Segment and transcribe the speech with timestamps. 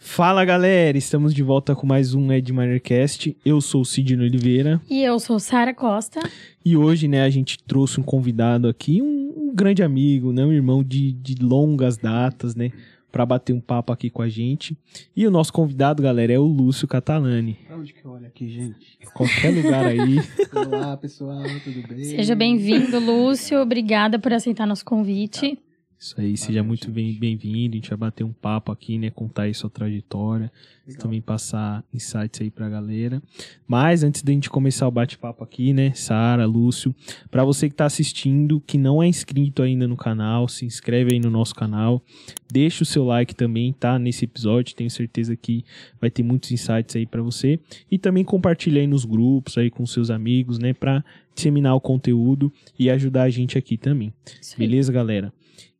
[0.00, 3.36] Fala galera, estamos de volta com mais um Ed Minercast.
[3.44, 6.20] Eu sou o Sidney Oliveira E eu sou Sara Costa.
[6.64, 10.52] e hoje, né, a gente trouxe um convidado aqui, um, um grande amigo, né, um
[10.52, 12.70] irmão de, de longas datas, né,
[13.10, 14.76] para bater um papo aqui com a gente.
[15.16, 17.58] E o nosso convidado, galera, é o Lúcio Catalani.
[17.66, 18.98] Pra onde que eu olho aqui, gente?
[19.14, 20.20] Qualquer lugar aí.
[20.54, 22.04] Olá, pessoal, tudo bem?
[22.04, 23.60] Seja bem-vindo, Lúcio.
[23.60, 25.58] Obrigada por aceitar nosso convite.
[26.00, 26.94] Isso aí, seja Valeu, muito gente.
[26.94, 27.74] bem- bem-vindo.
[27.74, 30.50] A gente vai bater um papo aqui, né, contar aí sua trajetória.
[30.86, 31.02] Legal.
[31.02, 33.22] também passar insights aí pra galera.
[33.66, 36.94] Mas antes da gente começar o bate-papo aqui, né, Sara, Lúcio,
[37.30, 41.20] pra você que tá assistindo, que não é inscrito ainda no canal, se inscreve aí
[41.20, 42.02] no nosso canal,
[42.50, 45.62] deixa o seu like também, tá, nesse episódio, tenho certeza que
[46.00, 49.84] vai ter muitos insights aí pra você e também compartilha aí nos grupos aí com
[49.84, 54.10] seus amigos, né, pra disseminar o conteúdo e ajudar a gente aqui também.
[54.26, 54.58] Aí.
[54.66, 55.30] Beleza, galera?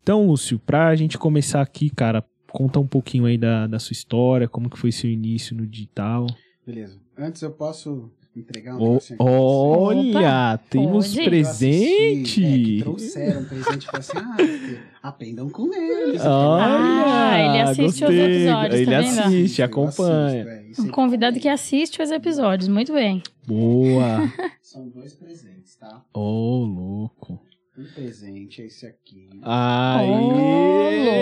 [0.08, 4.48] Então, Lúcio, pra gente começar aqui, cara, conta um pouquinho aí da, da sua história,
[4.48, 6.26] como que foi seu início no digital.
[6.66, 6.98] Beleza.
[7.14, 11.24] Antes eu posso entregar um pra olha, temos pode.
[11.28, 12.42] presente.
[12.42, 16.22] É, que trouxeram um presente e falaram assim, ah, aprendam com eles.
[16.24, 18.20] Olha, Ah, ele assiste os gostei.
[18.46, 20.42] episódios, Ele tá assiste, acompanha.
[20.42, 21.54] assisto, é, Um sempre convidado que comento.
[21.60, 22.66] assiste os episódios.
[22.68, 23.22] Muito bem.
[23.46, 24.20] Boa.
[24.62, 26.02] São dois presentes, tá?
[26.14, 27.46] Ô, louco.
[27.78, 29.28] Um presente é esse aqui.
[29.40, 30.10] Aí,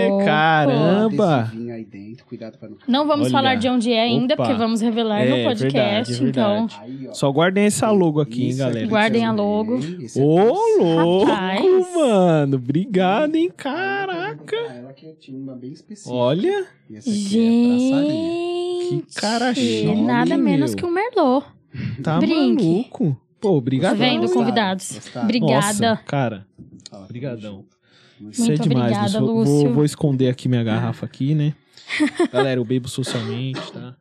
[0.09, 0.25] louco.
[0.25, 1.51] caramba.
[1.53, 2.79] Aí dentro, cuidado pra não...
[2.89, 3.33] Não vamos Olha.
[3.33, 4.43] falar de onde é ainda, Opa.
[4.45, 5.73] porque vamos revelar É, no podcast.
[6.13, 6.81] verdade, é então, verdade.
[6.81, 7.13] Aí, ó.
[7.13, 8.87] Só guardem essa logo aqui, hein, galera.
[8.87, 9.77] Guardem a logo.
[9.77, 11.95] esse aqui Ô, louco, Rapaz.
[11.95, 12.57] mano.
[12.57, 14.37] Obrigado, hein, caraca.
[14.47, 16.15] pergunto pra Ela que eu tinha uma bem específica.
[16.15, 16.67] Olha.
[16.89, 17.37] E é gente,
[19.07, 20.79] Que cara chique, nada menos meu.
[20.79, 21.45] que um Merlot.
[22.03, 22.65] Tá Brinque.
[22.65, 23.20] maluco.
[23.50, 23.97] Pô, obrigado.
[23.97, 24.92] Vendo, convidados.
[24.92, 25.25] Gostaram?
[25.25, 25.50] Obrigada.
[25.91, 26.47] Nossa, cara,
[27.05, 27.64] Obrigadão.
[28.19, 28.92] Muito isso é demais.
[28.92, 29.20] obrigada, Lúcio.
[29.20, 29.64] Vou- Lúcio.
[29.66, 31.55] Vou, vou esconder aqui minha garrafa aqui, né?
[32.33, 33.94] Galera, eu bebo socialmente, tá?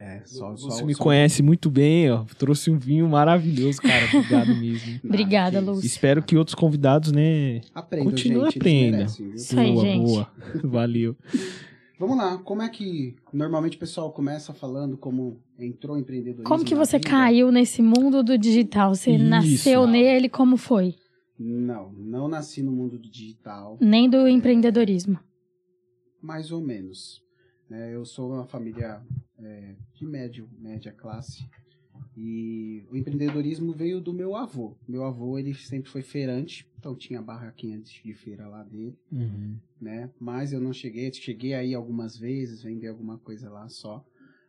[0.00, 2.24] É, só, só, Você me só- conhece muito bem, ó.
[2.38, 4.06] Trouxe um vinho maravilhoso, cara.
[4.14, 5.00] Obrigado mesmo.
[5.04, 5.84] Obrigada, Lúcio.
[5.86, 7.60] Espero que outros convidados, né?
[7.74, 9.06] Aprenda, Continua, aprenda.
[9.34, 10.04] Isso aí, boa, gente.
[10.04, 10.28] boa.
[10.64, 11.16] Valeu.
[11.98, 16.44] Vamos lá, como é que normalmente o pessoal começa falando como entrou em empreendedorismo?
[16.44, 17.10] Como que você vida?
[17.10, 18.94] caiu nesse mundo do digital?
[18.94, 19.24] Você Isso.
[19.24, 20.94] nasceu nele, como foi?
[21.36, 25.18] Não, não nasci no mundo do digital, Nem do empreendedorismo.
[26.22, 27.22] mais ou menos.
[27.68, 27.92] né?
[27.94, 29.00] eu sou uma família
[29.38, 31.48] é, de médio, média classe.
[32.20, 34.76] E o empreendedorismo veio do meu avô.
[34.88, 38.98] Meu avô, ele sempre foi feirante, então tinha barraquinha de feira lá dele.
[39.12, 39.56] Uhum.
[39.80, 40.10] né?
[40.18, 44.04] Mas eu não cheguei, cheguei aí algumas vezes, vender alguma coisa lá só.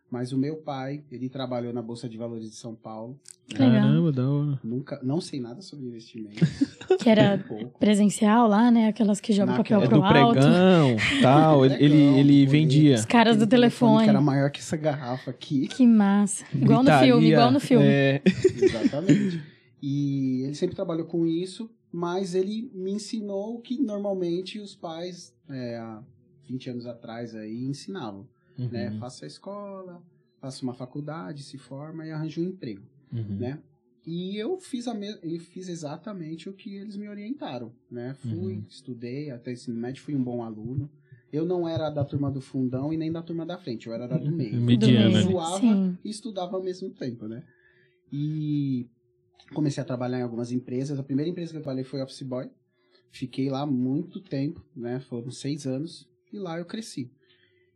[0.09, 3.19] Mas o meu pai, ele trabalhou na Bolsa de Valores de São Paulo.
[3.56, 4.59] Caramba, da hora.
[4.63, 6.40] Nunca, não sei nada sobre investimento.
[6.97, 7.77] Que era pouco.
[7.79, 8.88] presencial lá, né?
[8.88, 10.33] Aquelas que jogam papel É pro do alto.
[10.39, 11.66] pregão, tal.
[11.66, 12.95] Ele, ele, ele vendia.
[12.95, 14.03] Os caras do telefone.
[14.05, 15.67] Que era maior que essa garrafa aqui.
[15.67, 16.45] Que massa.
[16.53, 17.85] Igual no Gritaria, filme, igual no filme.
[17.85, 18.22] É.
[18.25, 19.41] Exatamente.
[19.81, 25.33] E ele sempre trabalhou com isso, mas ele me ensinou o que normalmente os pais,
[25.50, 26.01] é, há
[26.47, 28.27] 20 anos atrás, aí ensinavam.
[28.57, 28.89] Né?
[28.89, 30.01] Uhum, Faça a escola,
[30.41, 32.81] faça uma faculdade, se forma e arranja um emprego.
[33.13, 33.38] uhum.
[33.39, 33.59] né?
[34.05, 35.07] E eu fiz, a me...
[35.21, 38.13] eu fiz exatamente o que eles me orientaram, né?
[38.15, 38.63] Fui, Uhum.
[38.67, 40.89] estudei, até ensino médio, fui um bom aluno.
[41.31, 44.07] Eu não era da turma do fundão e nem da turma da frente, eu era
[44.07, 44.59] da do meio.
[44.59, 45.31] Mediana, meio, né?
[45.31, 45.97] Zoava Sim.
[46.03, 47.43] e estudava ao mesmo tempo, né?
[48.11, 48.88] E
[49.53, 50.97] comecei a trabalhar em algumas empresas.
[50.97, 52.49] A primeira empresa que eu trabalhei foi Office Boy.
[53.11, 54.99] Fiquei lá muito tempo, né?
[55.01, 56.07] Foram seis anos.
[56.31, 57.11] E lá eu cresci.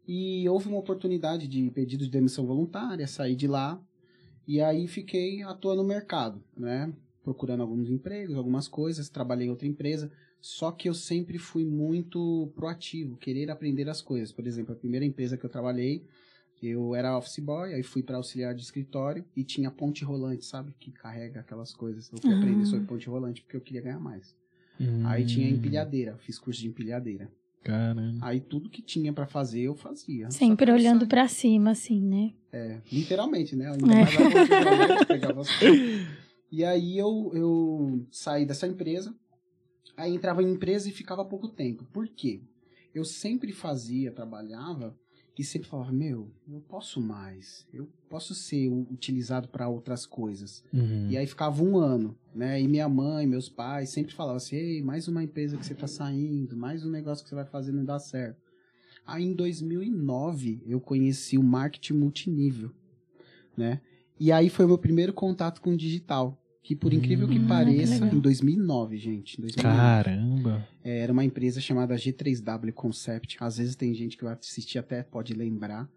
[0.08, 3.80] E houve uma oportunidade de pedido de demissão voluntária, saí de lá.
[4.48, 6.92] E aí fiquei atuando no mercado, né?
[7.24, 9.10] Procurando alguns empregos, algumas coisas.
[9.10, 10.12] Trabalhei em outra empresa.
[10.42, 14.32] Só que eu sempre fui muito proativo, querer aprender as coisas.
[14.34, 16.04] Por exemplo, a primeira empresa que eu trabalhei,
[16.62, 20.74] eu era office boy, aí fui para auxiliar de escritório e tinha ponte rolante, sabe?
[20.78, 22.12] Que carrega aquelas coisas.
[22.12, 22.38] Eu fui Ah.
[22.38, 24.36] aprender sobre ponte rolante porque eu queria ganhar mais.
[25.06, 27.32] Aí tinha empilhadeira, fiz curso de empilhadeira.
[27.64, 28.18] Caramba.
[28.22, 30.30] Aí tudo que tinha para fazer eu fazia.
[30.30, 32.34] Sempre olhando pra cima, assim, né?
[32.52, 33.72] É, literalmente, né?
[33.72, 34.04] Ainda É.
[34.04, 36.08] mais pegava as coisas.
[36.52, 39.16] E aí eu, eu saí dessa empresa,
[39.98, 41.86] aí entrava em empresa e ficava pouco tempo.
[41.86, 42.42] Por quê?
[42.94, 44.96] Eu sempre fazia, trabalhava
[45.38, 50.64] e sempre falava, meu, eu posso mais, eu posso ser utilizado para outras coisas.
[50.72, 51.10] Uhum.
[51.10, 52.62] E aí ficava um ano, né?
[52.62, 55.88] E minha mãe, meus pais sempre falavam assim, ei, mais uma empresa que você tá
[55.88, 58.54] saindo, mais um negócio que você vai fazer não dá certo.
[59.06, 62.72] Aí em 2009 eu conheci o marketing multinível,
[63.58, 63.82] né?
[64.20, 66.40] E aí foi o meu primeiro contato com o digital.
[66.64, 67.40] Que por incrível que Hum.
[67.40, 68.16] Ah, que pareça, legal.
[68.16, 69.38] em 2009, gente.
[69.38, 69.78] em 2009.
[69.78, 70.68] Caramba.
[70.84, 73.36] É, Era uma empresa chamada G3W Concept.
[73.42, 75.90] Às vezes tem gente que vai assistir até pode lembrar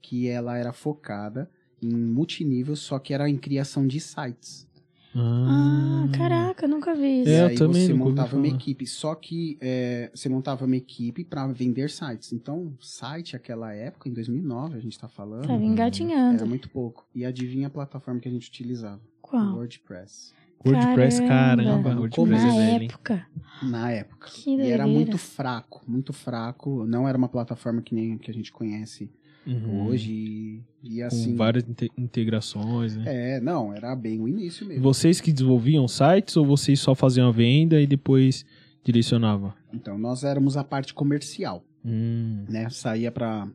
[0.00, 1.50] que ela era focada
[1.82, 4.68] em multinível, só que era em criação de sites.
[5.14, 7.28] Ah, caraca, nunca vi isso.
[7.30, 10.76] É, e eu aí também você montava uma equipe, só que é, você montava uma
[10.76, 12.32] equipe para vender sites.
[12.32, 16.46] Então, site naquela época, em 2009, a gente tá falando, Tava era engatinhando.
[16.46, 17.06] muito pouco.
[17.14, 19.00] E adivinha a plataforma que a gente utilizava?
[19.32, 19.54] Qual?
[19.56, 20.34] WordPress.
[20.64, 21.64] WordPress, Caramba.
[21.64, 21.94] caramba.
[22.00, 22.84] WordPress é Na hein?
[22.84, 23.26] época.
[23.62, 24.28] Na época.
[24.30, 26.84] Que E era muito fraco, muito fraco.
[26.84, 29.10] Não era uma plataforma que nem que a gente conhece
[29.46, 29.86] Uhum.
[29.86, 30.12] hoje.
[30.12, 31.34] E, e Com assim.
[31.34, 33.04] várias inte- integrações, né?
[33.36, 34.82] É, não, era bem o início mesmo.
[34.82, 38.44] Vocês que desenvolviam sites ou vocês só faziam a venda e depois
[38.84, 39.52] direcionavam?
[39.72, 42.68] Então, nós éramos a parte comercial, Hum, né?
[42.70, 43.48] Saía pra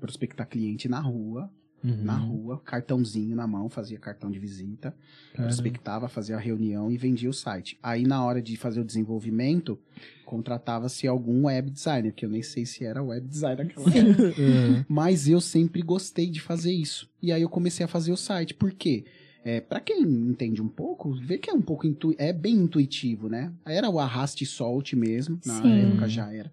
[0.00, 1.48] prospectar cliente na rua,
[1.82, 2.04] uhum.
[2.04, 4.94] na rua, cartãozinho na mão, fazia cartão de visita,
[5.32, 5.54] Caramba.
[5.54, 7.78] prospectava, fazia a reunião e vendia o site.
[7.82, 9.78] Aí, na hora de fazer o desenvolvimento,
[10.24, 14.40] contratava-se algum web designer, que eu nem sei se era web designer naquela época.
[14.40, 14.84] Uhum.
[14.88, 17.08] Mas eu sempre gostei de fazer isso.
[17.22, 18.54] E aí eu comecei a fazer o site.
[18.54, 19.04] Por quê?
[19.44, 23.28] É, para quem entende um pouco, vê que é um pouco intu é bem intuitivo,
[23.28, 23.52] né?
[23.64, 25.82] Era o arraste e solte mesmo, na Sim.
[25.86, 26.52] época já era.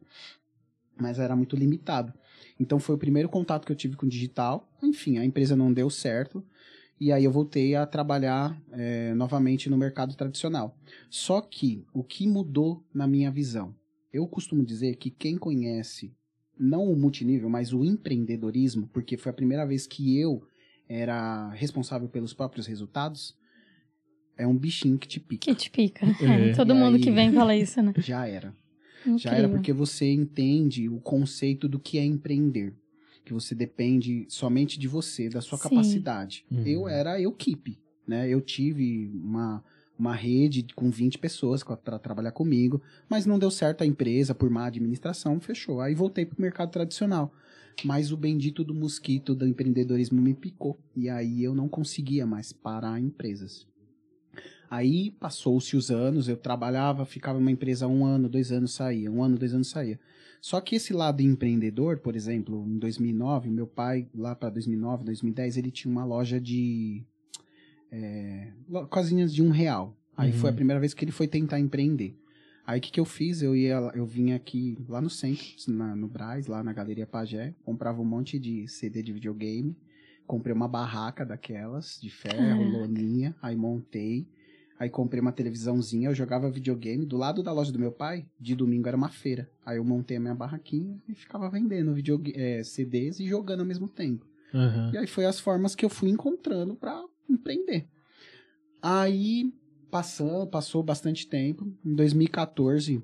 [0.95, 2.13] Mas era muito limitado.
[2.59, 4.69] Então foi o primeiro contato que eu tive com o digital.
[4.81, 6.43] Enfim, a empresa não deu certo.
[6.99, 10.77] E aí eu voltei a trabalhar é, novamente no mercado tradicional.
[11.09, 13.75] Só que o que mudou na minha visão?
[14.11, 16.13] Eu costumo dizer que quem conhece
[16.57, 20.43] não o multinível, mas o empreendedorismo, porque foi a primeira vez que eu
[20.87, 23.35] era responsável pelos próprios resultados,
[24.37, 25.45] é um bichinho que te pica.
[25.45, 26.05] Que te pica.
[26.21, 26.49] É.
[26.49, 26.79] É, todo E aí?
[26.79, 27.93] mundo que vem fala isso, né?
[27.97, 28.55] Já era.
[29.05, 29.19] Incrível.
[29.19, 32.73] Já era porque você entende o conceito do que é empreender.
[33.25, 35.69] Que você depende somente de você, da sua Sim.
[35.69, 36.45] capacidade.
[36.51, 36.63] Uhum.
[36.65, 38.27] Eu era equipe, né?
[38.27, 39.63] Eu tive uma,
[39.97, 44.49] uma rede com 20 pessoas para trabalhar comigo, mas não deu certo a empresa por
[44.49, 45.79] má administração, fechou.
[45.79, 47.33] Aí voltei pro mercado tradicional.
[47.83, 50.77] Mas o bendito do mosquito do empreendedorismo me picou.
[50.95, 53.65] E aí eu não conseguia mais parar empresas.
[54.73, 59.21] Aí passou-se os anos, eu trabalhava, ficava numa empresa um ano, dois anos, saía, um
[59.21, 59.99] ano, dois anos, saía.
[60.41, 65.57] Só que esse lado empreendedor, por exemplo, em 2009, meu pai, lá para 2009, 2010,
[65.57, 67.03] ele tinha uma loja de
[67.91, 69.95] é, lo- coisinhas de um real.
[70.17, 70.37] Aí Uhum.
[70.39, 72.17] foi a primeira vez que ele foi tentar empreender.
[72.65, 73.43] Aí o que, que eu fiz?
[73.43, 77.53] Eu ia, eu vinha aqui lá no centro, na- no Braz, lá na Galeria Pagé,
[77.63, 79.77] comprava um monte de CD de videogame,
[80.25, 82.77] comprei uma barraca daquelas, de ferro, Caraca.
[82.79, 84.25] loninha, aí montei,
[84.79, 88.55] aí comprei uma televisãozinha, eu jogava videogame, do lado da loja do meu pai, de
[88.55, 92.63] domingo era uma feira, aí eu montei a minha barraquinha e ficava vendendo videoga- eh,
[92.63, 94.25] CDs e jogando ao mesmo tempo.
[94.53, 94.91] Uhum.
[94.93, 97.87] E aí foi as formas que eu fui encontrando pra empreender.
[98.81, 99.51] Aí
[99.89, 101.65] passou, passou bastante tempo.
[101.85, 103.01] Em 2014,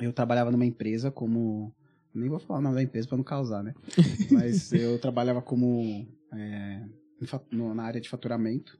[0.00, 1.74] eu trabalhava numa empresa como
[2.14, 3.74] nem vou falar o nome da empresa pra não causar, né?
[4.30, 6.82] Mas eu trabalhava como é,
[7.74, 8.78] na área de faturamento.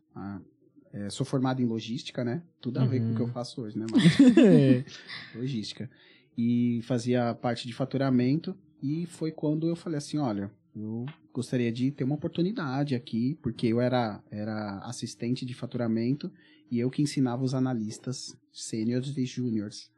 [0.99, 2.43] É, sou formado em logística, né?
[2.61, 3.33] Tudo a ver com o que eu Uhum.
[3.33, 3.85] faço hoje, né,
[5.35, 5.91] logística.
[6.37, 8.57] E fazia parte de faturamento.
[8.83, 13.67] E foi quando eu falei assim: olha, eu gostaria de ter uma oportunidade aqui, porque
[13.67, 16.31] eu era, era assistente de faturamento
[16.71, 19.91] e eu que ensinava os analistas sêniores e júniores.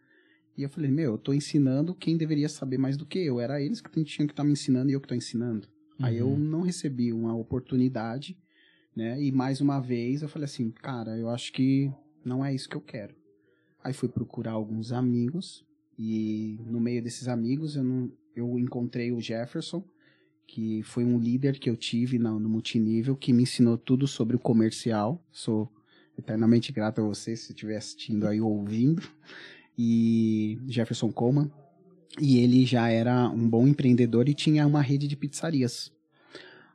[0.57, 3.39] E eu falei: meu, eu tô ensinando quem deveria saber mais do que eu.
[3.41, 5.69] Era eles que tinham que estar me ensinando e eu que tô ensinando.
[6.01, 6.39] Aí eu Uhum.
[6.39, 8.37] não recebi uma oportunidade,
[8.99, 9.23] né?
[9.23, 11.89] E mais uma vez eu falei assim, cara, eu acho que
[12.25, 13.15] não é isso que eu quero.
[13.83, 15.65] Aí fui procurar alguns amigos
[15.97, 19.85] e no meio desses amigos eu não eu encontrei o Jefferson,
[20.47, 24.35] que foi um líder que eu tive no, no multinível, que me ensinou tudo sobre
[24.35, 25.25] o comercial.
[25.31, 25.73] Sou
[26.17, 29.03] eternamente grato a você se estiver assistindo aí ou ouvindo.
[29.77, 31.51] E Jefferson Coleman.
[32.21, 35.93] E ele já era um bom empreendedor e tinha uma rede de pizzarias.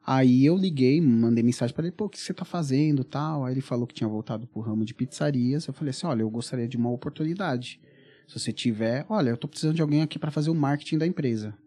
[0.05, 3.45] Aí eu liguei, mandei mensagem para ele, pô, o que você tá fazendo, tal.
[3.45, 5.65] Aí ele falou que tinha voltado pro ramo de pizzarias.
[5.65, 7.79] Eu falei assim, olha, eu gostaria de uma oportunidade.
[8.27, 11.07] Se você tiver, olha, eu tô precisando de alguém aqui para fazer o marketing da
[11.07, 11.57] empresa.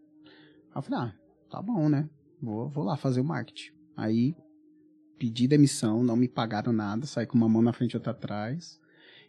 [0.75, 1.15] Aí eu falei, ah,
[1.51, 2.09] tá bom, né?
[2.41, 3.73] Vou, vou lá fazer o marketing.
[3.97, 4.35] Aí
[5.19, 8.79] pedi demissão, não me pagaram nada, saí com uma mão na frente e outra atrás.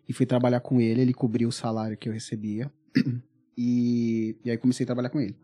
[0.08, 2.72] E fui trabalhar com ele, ele cobriu o salário que eu recebia.
[3.60, 5.36] E, e aí comecei a trabalhar com ele.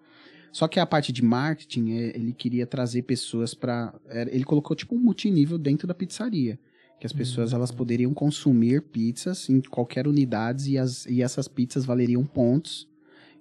[0.53, 3.91] Só que a parte de marketing, é, ele queria trazer pessoas para,
[4.31, 6.59] ele colocou tipo um multinível dentro da pizzaria,
[6.99, 11.85] que as pessoas elas poderiam consumir pizzas em qualquer unidade e, as, e essas pizzas
[11.85, 12.87] valeriam pontos,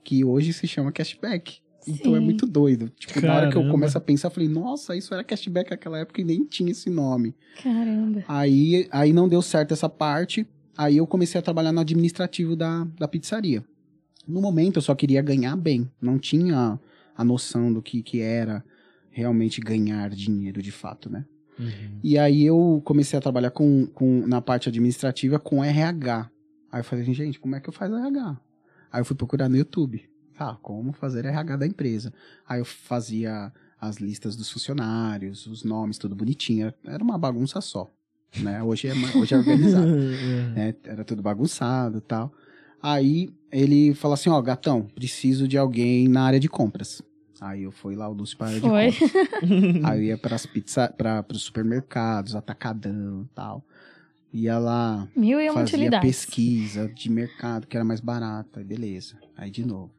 [0.03, 1.61] que hoje se chama cashback.
[1.87, 2.25] Então é Sim.
[2.25, 2.91] muito doido.
[2.97, 3.71] Tipo, na hora que eu Caramba.
[3.73, 6.89] começo a pensar, eu falei, nossa, isso era cashback naquela época e nem tinha esse
[6.89, 7.35] nome.
[7.63, 8.25] Caramba.
[8.27, 10.47] Aí, aí não deu certo essa parte.
[10.79, 13.63] Aí eu comecei a trabalhar no administrativo da, da pizzaria.
[14.27, 16.81] No momento eu só queria ganhar bem, não tinha
[17.17, 18.65] a noção do que, que era
[19.11, 21.25] realmente ganhar dinheiro de fato, né?
[21.59, 22.01] Uhum.
[22.03, 26.31] E aí eu comecei a trabalhar com, com, na parte administrativa com RH.
[26.71, 28.41] Aí eu falei, gente, como é que eu faço RH?
[28.91, 30.09] Aí eu fui procurar no YouTube.
[30.39, 32.13] Ah, como fazer RH da empresa.
[32.49, 36.73] Aí eu fazia as listas dos funcionários, os nomes, tudo bonitinho.
[36.85, 37.93] Era uma bagunça só.
[38.41, 38.63] Né?
[38.63, 39.91] Hoje, é, hoje é organizado.
[40.55, 40.75] né?
[40.85, 42.33] Era tudo bagunçado e tal.
[42.83, 47.03] Aí ele falou assim, ó, gatão, preciso de alguém na área de compras.
[47.41, 48.93] Aí eu fui lá, o Lúcio para a área de Foi.
[48.93, 49.13] compras.
[49.85, 53.65] Aí eu ia pras pizza, para os supermercados, atacadão e tal.
[54.33, 56.09] Ia lá, Mil e uma fazia utilidades.
[56.09, 59.17] pesquisa de mercado que era mais barato, aí beleza.
[59.37, 59.91] Aí de novo.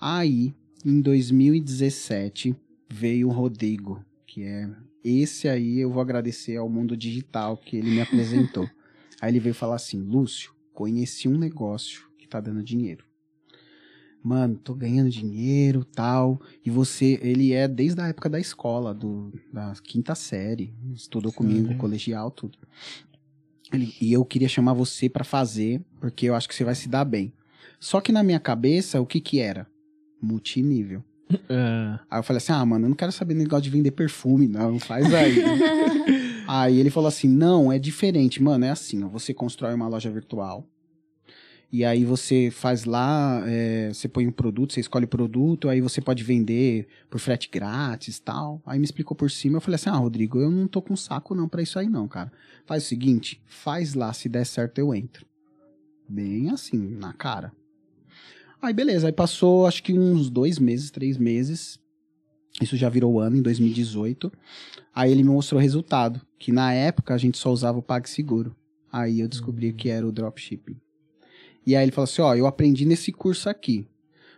[0.00, 2.56] Aí, em 2017,
[2.88, 4.68] veio o Rodrigo, que é
[5.04, 8.68] esse aí eu vou agradecer ao mundo digital que ele me apresentou.
[9.20, 13.04] aí ele veio falar assim: "Lúcio, conheci um negócio tá dando dinheiro.
[14.22, 19.32] Mano, tô ganhando dinheiro, tal, e você, ele é desde a época da escola, do,
[19.52, 21.80] da quinta série, estudou comigo, Caramba.
[21.80, 22.58] colegial, tudo.
[23.72, 26.88] Ele- e eu queria chamar você pra fazer, porque eu acho que você vai se
[26.88, 27.32] dar bem.
[27.78, 29.66] Só que na minha cabeça, o que que era?
[30.20, 31.02] Multinível.
[31.48, 34.48] Ah, Aí eu falei assim, ah, mano, eu não quero saber negócio de vender perfume,
[34.48, 35.36] não, faz aí.
[36.46, 40.10] aí ele falou assim, não, é diferente, mano, é assim, ó, você constrói uma loja
[40.10, 40.66] virtual,
[41.70, 45.82] e aí você faz lá, é, você põe um produto, você escolhe o produto, aí
[45.82, 48.62] você pode vender por frete grátis tal.
[48.64, 51.34] Aí me explicou por cima, eu falei assim, ah, Rodrigo, eu não tô com saco
[51.34, 52.32] não pra isso aí não, cara.
[52.64, 55.26] Faz o seguinte, faz lá, se der certo eu entro.
[56.08, 57.52] Bem assim, na cara.
[58.62, 61.78] Aí beleza, aí passou acho que uns dois meses, três meses.
[62.62, 64.32] Isso já virou ano, em 2018.
[64.94, 68.56] Aí ele me mostrou o resultado, que na época a gente só usava o PagSeguro.
[68.90, 70.80] Aí eu descobri que era o dropshipping.
[71.66, 73.86] E aí ele falou assim, ó, eu aprendi nesse curso aqui.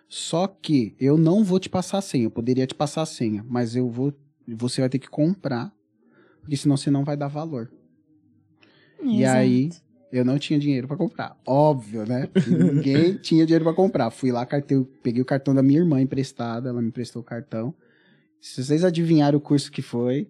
[0.09, 3.45] Só que eu não vou te passar a senha, eu poderia te passar a senha,
[3.49, 4.13] mas eu vou,
[4.49, 5.73] você vai ter que comprar,
[6.41, 7.71] porque senão você não vai dar valor.
[9.03, 9.39] E Exato.
[9.39, 9.71] aí,
[10.11, 11.41] eu não tinha dinheiro pra comprar.
[11.47, 12.29] Óbvio, né?
[12.45, 14.11] Ninguém tinha dinheiro pra comprar.
[14.11, 17.73] Fui lá, cartei, peguei o cartão da minha irmã emprestado, ela me emprestou o cartão.
[18.41, 20.29] Se vocês adivinharem o curso que foi,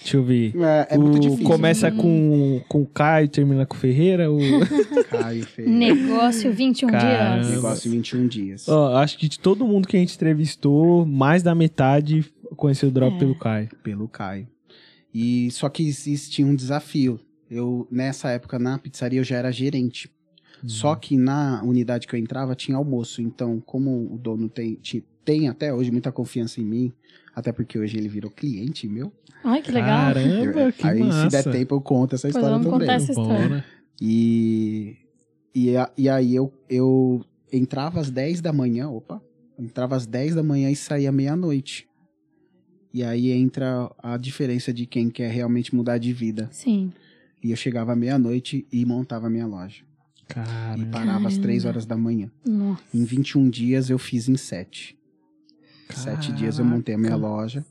[0.00, 0.52] deixa eu ver.
[0.56, 1.44] é, é O- muito difícil.
[1.46, 4.30] Começa com, com Caio e termina com Ferreira.
[4.30, 4.38] O...
[5.10, 5.68] Caio Feio.
[5.70, 7.40] Negócio 21 Caramba.
[7.42, 7.54] dias.
[7.54, 8.68] Negócio 21 dias.
[8.68, 12.24] Ó, acho que de todo mundo que a gente entrevistou, mais da metade
[12.56, 13.18] conheceu o Drop É.
[13.18, 13.68] pelo Caio.
[13.82, 14.46] Pelo Caio.
[15.14, 17.18] E só que existia um desafio.
[17.50, 20.10] Eu, nessa época, na pizzaria, eu já era gerente.
[20.66, 23.22] Só que na unidade que eu entrava tinha almoço.
[23.22, 26.90] Então, como o dono tem, ti- tem até hoje muita confiança em mim,
[27.36, 29.12] até porque hoje ele virou cliente meu.
[29.44, 30.14] Ai, que legal.
[30.14, 31.28] Caramba, eu- que aí, massa.
[31.38, 32.80] se der tempo, eu conto essa Pois história vamos também.
[32.80, 33.48] contar essa história.
[33.48, 33.64] Bora.
[34.00, 34.96] E,
[35.54, 39.20] e, a- e aí eu, eu entrava às 10 da manhã, opa,
[39.58, 41.86] entrava às 10 da manhã e saía meia-noite.
[42.94, 46.48] E aí entra a diferença de quem quer realmente mudar de vida.
[46.50, 46.90] Sim.
[47.44, 49.82] E eu chegava à meia-noite e montava a minha loja.
[50.22, 50.86] E Caramba.
[50.90, 52.30] parava às 3 horas da manhã.
[52.46, 52.82] Nossa.
[52.94, 54.97] Em 21 dias eu fiz em 7.
[55.94, 57.26] Sete dias eu montei a minha Caraca.
[57.28, 57.66] loja,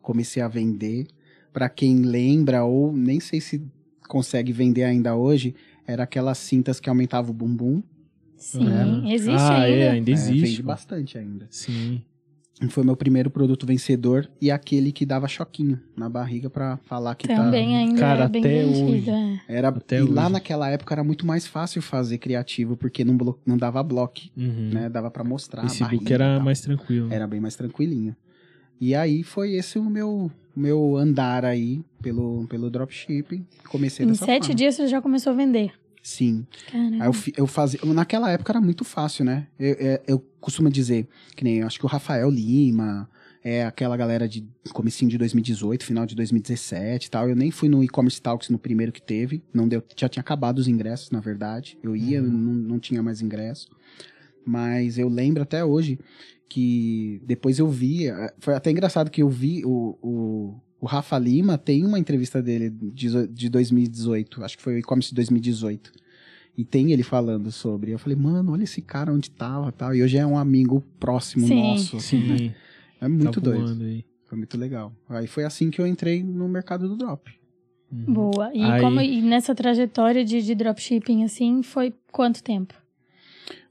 [0.00, 1.06] comecei a vender.
[1.52, 3.62] Pra quem lembra, ou nem sei se
[4.08, 5.54] consegue vender ainda hoje,
[5.86, 7.82] era aquelas cintas que aumentavam o bumbum.
[8.36, 8.66] Sim.
[9.08, 9.14] É.
[9.14, 9.76] Existe ah, ainda.
[9.76, 10.40] É, ainda É, existe.
[10.40, 10.66] vende pô.
[10.68, 11.46] bastante ainda.
[11.50, 12.02] Sim.
[12.68, 17.26] Foi meu primeiro produto vencedor e aquele que dava choquinho na barriga pra falar que
[17.26, 19.10] Também ainda Cara, é bem até vendido.
[19.10, 19.12] é.
[19.38, 19.42] tá.
[19.48, 20.32] Era, Até e lá hoje.
[20.34, 24.70] naquela época era muito mais fácil fazer criativo, porque não, blo- não dava bloco, Uhum.
[24.74, 24.88] né?
[24.90, 25.60] Dava pra mostrar.
[25.60, 27.08] a Facebook barriga e era mais tranquilo.
[27.10, 28.14] Era bem mais tranquilinho.
[28.78, 33.44] E aí foi esse o meu, meu andar aí pelo, pelo dropshipping.
[33.68, 34.54] Comecei Em dessa sete forma.
[34.54, 35.72] dias você já começou a vender.
[36.02, 36.46] Sim.
[36.70, 37.04] Caramba.
[37.04, 37.78] Aí eu, eu fazia.
[37.84, 39.46] Naquela época era muito fácil, né?
[39.58, 43.08] Eu, eu, eu costumo dizer, que nem eu acho que o Rafael Lima,
[43.42, 47.28] é aquela galera de comecinho de 2018, final de 2017 e tal.
[47.28, 49.42] Eu nem fui no e-commerce talks no primeiro que teve.
[49.52, 51.78] Não deu, já tinha acabado os ingressos, na verdade.
[51.82, 52.28] Eu ia, Uhum.
[52.30, 53.68] não, não tinha mais ingresso.
[54.44, 55.98] Mas eu lembro até hoje
[56.48, 58.08] que depois eu vi.
[58.08, 62.42] eh, Foi até engraçado que eu vi o, o, o Rafa Lima tem uma entrevista
[62.42, 64.42] dele de, de 2018.
[64.42, 65.92] Acho que foi o e-commerce de 2018.
[66.56, 67.92] E tem ele falando sobre.
[67.92, 69.94] Eu falei, mano, olha esse cara onde tava tal.
[69.94, 71.62] E hoje é um amigo próximo Sim.
[71.62, 71.96] nosso.
[71.96, 72.38] assim, né?
[72.38, 72.54] Sim.
[73.00, 73.82] É muito tá doido.
[73.84, 74.04] aí.
[74.24, 74.92] Foi muito legal.
[75.08, 77.30] Aí foi assim que eu entrei no mercado do drop.
[77.90, 78.12] Uhum.
[78.12, 78.50] Boa.
[78.54, 82.74] E, Aí- como, e nessa trajetória de, de dropshipping, assim, foi quanto tempo?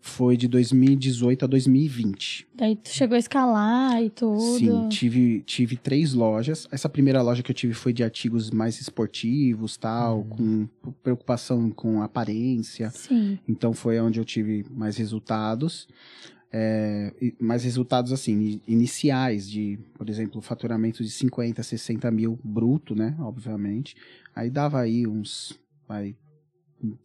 [0.01, 2.47] Foi de 2018 a 2020.
[2.55, 4.39] Daí tu chegou a escalar e tudo.
[4.57, 6.67] Sim, tive, tive três lojas.
[6.71, 10.67] Essa primeira loja que eu tive foi de artigos mais esportivos, tal, com
[11.03, 12.89] preocupação com aparência.
[12.91, 13.37] Sim.
[13.47, 15.87] Então foi onde eu tive mais resultados.
[16.51, 23.15] É, mais resultados assim, iniciais de, por exemplo, faturamento de 50, 60 mil bruto, né?
[23.19, 23.95] Obviamente.
[24.35, 26.15] Aí dava aí uns vai,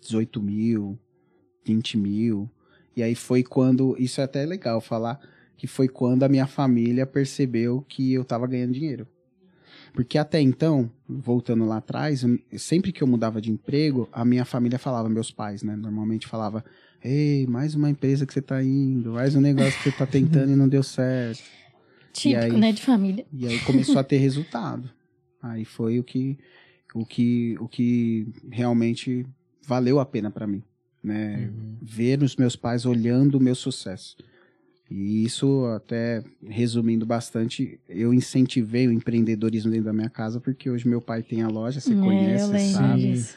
[0.02, 0.98] 18 mil,
[1.64, 2.50] 20 mil.
[2.96, 3.96] E aí foi quando.
[3.98, 5.20] Isso é até legal falar.
[5.56, 9.06] Que foi quando a minha família percebeu que eu tava ganhando dinheiro.
[9.94, 12.26] Porque até então, voltando lá atrás,
[12.58, 15.76] sempre que eu mudava de emprego, a minha família falava, meus pais, né?
[15.76, 16.64] Normalmente falava,
[17.02, 20.50] ei, mais uma empresa que você tá indo, mais um negócio que você tá tentando
[20.50, 21.44] e não deu certo.
[22.12, 22.60] Típico, aí?
[22.60, 23.24] né, de família.
[23.32, 24.90] E aí começou a ter resultado.
[25.40, 26.38] Aí foi o que
[26.94, 29.26] o que o que realmente
[29.66, 30.62] valeu a pena pra mim,
[31.04, 31.50] né?
[31.52, 31.76] Uhum.
[31.82, 34.16] Ver os meus pais olhando o meu sucesso.
[34.90, 40.86] E isso até resumindo bastante, eu incentivei o empreendedorismo dentro da minha casa porque hoje
[40.86, 43.12] meu pai tem a loja, você é, conhece, você sabe.
[43.12, 43.36] disso.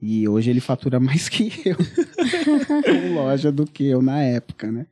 [0.00, 4.86] E hoje ele fatura mais que eu com loja do que eu na época, né?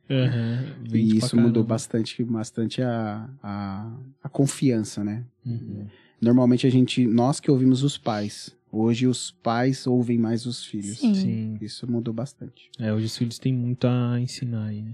[0.81, 3.91] Vende E isso mudou bastante, bastante a, a,
[4.23, 5.23] a confiança, né?
[5.45, 5.85] Uhum.
[6.19, 8.55] Normalmente a gente, nós que ouvimos os pais.
[8.77, 10.99] Hoje os pais ouvem mais os filhos.
[10.99, 11.13] Sim.
[11.13, 11.57] Sim.
[11.61, 12.69] Isso mudou bastante.
[12.79, 14.93] É, hoje os filhos têm muito a ensinar aí, né?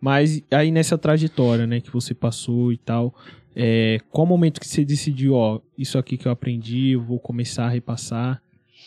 [0.00, 3.14] Mas aí nessa trajetória, né, que você passou e tal,
[3.54, 7.66] é, qual momento que você decidiu, ó, isso aqui que eu aprendi, eu vou começar
[7.66, 8.42] a repassar,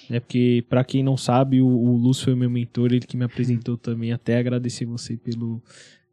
[0.10, 0.20] né?
[0.20, 3.78] Porque pra quem não sabe, o, o Lúcio foi meu mentor, ele que me apresentou
[3.78, 5.62] também, até agradecer você pelo,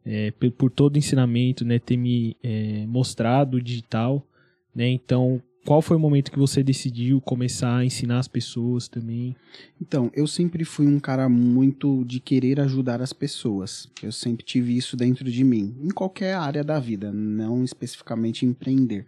[0.05, 4.25] é, pe- por todo o ensinamento, né, ter me é, mostrado o digital,
[4.73, 4.87] né?
[4.87, 9.35] Então, qual foi o momento que você decidiu começar a ensinar as pessoas também?
[9.79, 13.87] Então, eu sempre fui um cara muito de querer ajudar as pessoas.
[14.01, 19.05] Eu sempre tive isso dentro de mim, em qualquer área da vida, não especificamente empreender.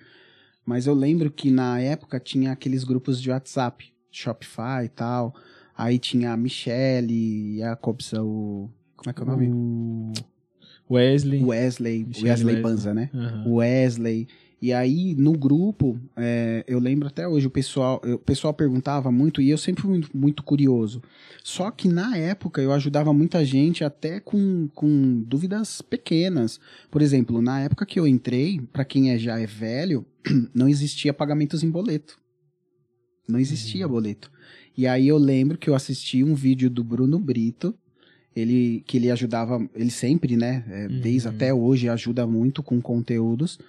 [0.65, 5.35] Mas eu lembro que na época tinha aqueles grupos de WhatsApp, Shopify e tal.
[5.75, 8.69] Aí tinha a Michelle, Jacobs, o.
[8.95, 9.49] Como é que é o nome?
[9.49, 10.13] O
[10.93, 11.43] Wesley.
[11.43, 12.61] Wesley, Michelle Wesley.
[12.61, 13.09] Banza, né?
[13.13, 13.43] Aham.
[13.47, 14.27] Wesley.
[14.65, 19.11] E aí, no grupo, é, eu lembro até hoje, o pessoal, eu- o pessoal perguntava
[19.11, 21.03] muito e eu sempre fui muito, muito curioso.
[21.43, 26.61] Só que na época eu ajudava muita gente até com, com dúvidas pequenas.
[26.89, 30.05] Por exemplo, na época que eu entrei, para quem é, já é velho,
[30.55, 32.17] não existia pagamentos em boleto.
[33.27, 34.31] Não existia boleto.
[34.77, 37.75] E aí eu lembro que eu assisti um vídeo do Bruno Brito,
[38.33, 41.33] ele que ele ajudava, ele sempre, né, é, desde Uhum.
[41.35, 43.59] até hoje ajuda muito com conteúdos.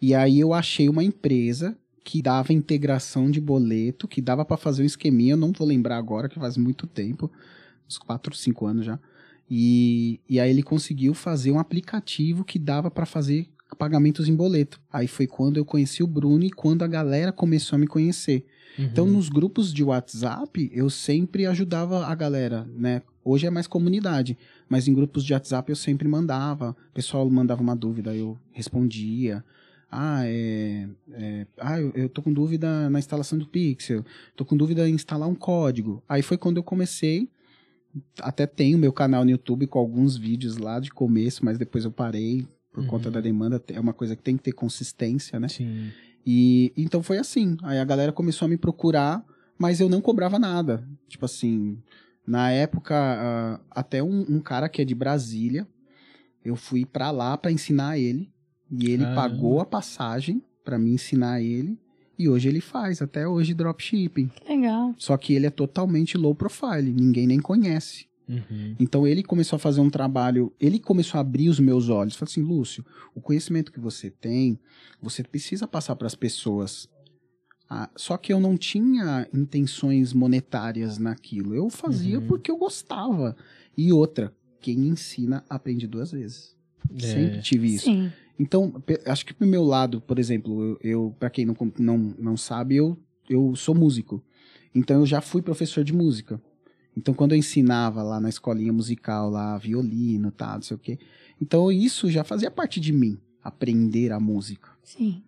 [0.00, 4.82] E aí eu achei uma empresa que dava integração de boleto, que dava para fazer
[4.82, 7.30] um esqueminha, eu não vou lembrar agora, que faz muito tempo,
[7.86, 8.98] uns 4, 5 anos já.
[9.50, 14.80] E, e aí ele conseguiu fazer um aplicativo que dava para fazer pagamentos em boleto.
[14.92, 18.46] Aí foi quando eu conheci o Bruno e quando a galera começou a me conhecer.
[18.78, 19.12] Então, Uhum.
[19.14, 23.02] nos grupos de WhatsApp, eu sempre ajudava a galera, né?
[23.24, 26.70] Hoje é mais comunidade, mas em grupos de WhatsApp eu sempre mandava.
[26.90, 29.44] O pessoal mandava uma dúvida, eu respondia.
[29.90, 34.04] Ah, é, é- ah eu, eu tô com dúvida na instalação do Pixel.
[34.36, 36.02] Tô com dúvida em instalar um código.
[36.08, 37.28] Aí foi quando eu comecei.
[38.20, 41.90] Até tenho meu canal no YouTube com alguns vídeos lá de começo, mas depois eu
[41.90, 42.86] parei por Uhum.
[42.86, 43.62] conta da demanda.
[43.68, 45.48] É uma coisa que tem que ter consistência, né?
[45.48, 45.90] Sim.
[46.24, 47.56] E então foi assim.
[47.62, 49.24] Aí a galera começou a me procurar,
[49.58, 50.86] mas eu não cobrava nada.
[51.08, 51.78] Tipo assim,
[52.26, 55.66] na época, ah, até um, um cara que é de Brasília,
[56.44, 58.30] eu fui pra lá pra ensinar ele.
[58.70, 59.20] E ele Caramba.
[59.22, 61.78] pagou a passagem pra me ensinar ele.
[62.18, 64.30] E hoje ele faz, até hoje, dropshipping.
[64.48, 64.94] Legal.
[64.98, 68.06] Só que ele é totalmente low profile, ninguém nem conhece.
[68.28, 68.74] Uhum.
[68.78, 72.14] Então ele começou a fazer um trabalho, ele começou a abrir os meus olhos.
[72.16, 74.58] Falei assim, Lúcio, o conhecimento que você tem,
[75.00, 76.88] você precisa passar para as pessoas.
[77.70, 81.54] Ah, só que eu não tinha intenções monetárias naquilo.
[81.54, 82.26] Eu fazia Uhum.
[82.26, 83.36] porque eu gostava.
[83.76, 86.56] E outra, quem ensina aprende duas vezes.
[86.96, 87.00] É.
[87.00, 87.84] Sempre tive isso.
[87.84, 88.10] Sim.
[88.38, 88.72] Então,
[89.06, 92.76] acho que pro meu lado, por exemplo, eu, eu para quem não, não, não sabe,
[92.76, 92.96] eu,
[93.28, 94.22] eu sou músico.
[94.74, 96.40] Então eu já fui professor de música.
[96.96, 100.98] Então quando eu ensinava lá na escolinha musical, lá, violino, tá, não sei o quê.
[101.40, 104.70] Então isso já fazia parte de mim, aprender a música.
[104.84, 105.22] Sim.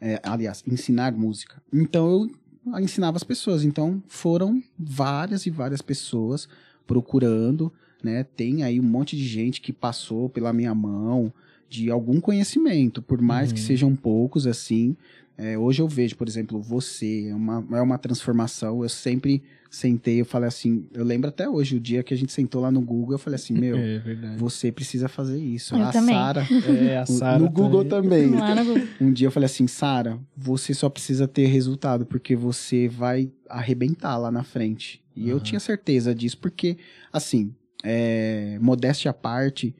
[0.00, 1.62] É, aliás, ensinar música.
[1.72, 2.28] Então
[2.66, 3.64] eu ensinava as pessoas.
[3.64, 6.48] Então foram várias e várias pessoas
[6.86, 8.24] procurando, né?
[8.24, 11.32] Tem aí um monte de gente que passou pela minha mão,
[11.72, 13.54] de algum conhecimento, por mais Uhum.
[13.54, 14.94] que sejam poucos assim.
[15.38, 18.82] É, hoje eu vejo, por exemplo, você, é uma, é uma transformação.
[18.82, 22.30] Eu sempre sentei, eu falei assim, eu lembro até hoje, o dia que a gente
[22.30, 24.02] sentou lá no Google, eu falei assim, meu, É
[24.36, 25.74] você precisa fazer isso.
[25.74, 26.14] Eu a também.
[26.14, 28.30] Sara, É, a Sara no Google também.
[28.34, 28.86] Lá no Google.
[29.00, 34.18] Um dia eu falei assim, Sara, você só precisa ter resultado, porque você vai arrebentar
[34.18, 35.02] lá na frente.
[35.16, 35.44] E eu Aham.
[35.44, 36.76] tinha certeza disso, porque,
[37.10, 39.74] assim, é, modéstia à parte,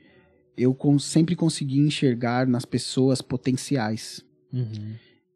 [0.57, 4.25] eu sempre consegui enxergar nas pessoas potenciais.
[4.53, 4.95] Uhum.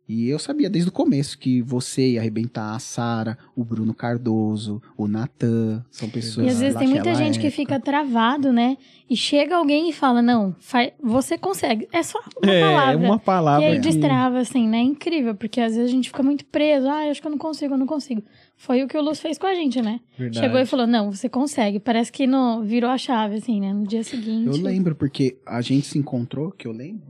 [0.09, 4.81] E eu sabia desde o começo que você ia arrebentar a Sara, o Bruno Cardoso,
[4.97, 7.57] o Natan, são pessoas E às vezes tem muita gente que época.
[7.62, 8.77] fica travado, né?
[9.11, 11.88] E chega alguém e fala, não, fa- você consegue.
[11.92, 13.07] É só uma é, palavra.
[13.09, 13.66] uma E palavra.
[13.66, 14.79] aí que- destrava, assim, né?
[14.79, 16.88] É incrível, porque às vezes a gente fica muito preso.
[16.88, 18.23] Ah, eu acho que eu não consigo, eu não consigo.
[18.57, 19.99] Foi o que o Luz fez com a gente, né?
[20.16, 20.38] Verdade.
[20.47, 21.81] Chegou e falou, não, você consegue.
[21.81, 23.73] Parece que no, virou a chave, assim, né?
[23.73, 24.47] No dia seguinte.
[24.57, 27.07] Eu lembro, porque a gente se encontrou, que eu lembro.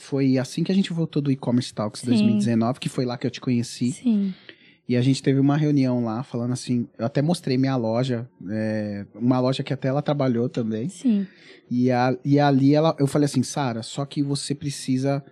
[0.00, 2.06] Foi assim que a gente voltou do e-commerce Talks Sim.
[2.06, 3.92] 2019, que foi lá que eu te conheci.
[3.92, 4.34] Sim.
[4.88, 6.88] E a gente teve uma reunião lá, falando assim.
[6.98, 10.88] Eu até mostrei minha loja, é, uma loja que até ela trabalhou também.
[10.88, 11.26] Sim.
[11.70, 15.22] E, a- e ali ela, eu falei assim, Sara, só que você precisa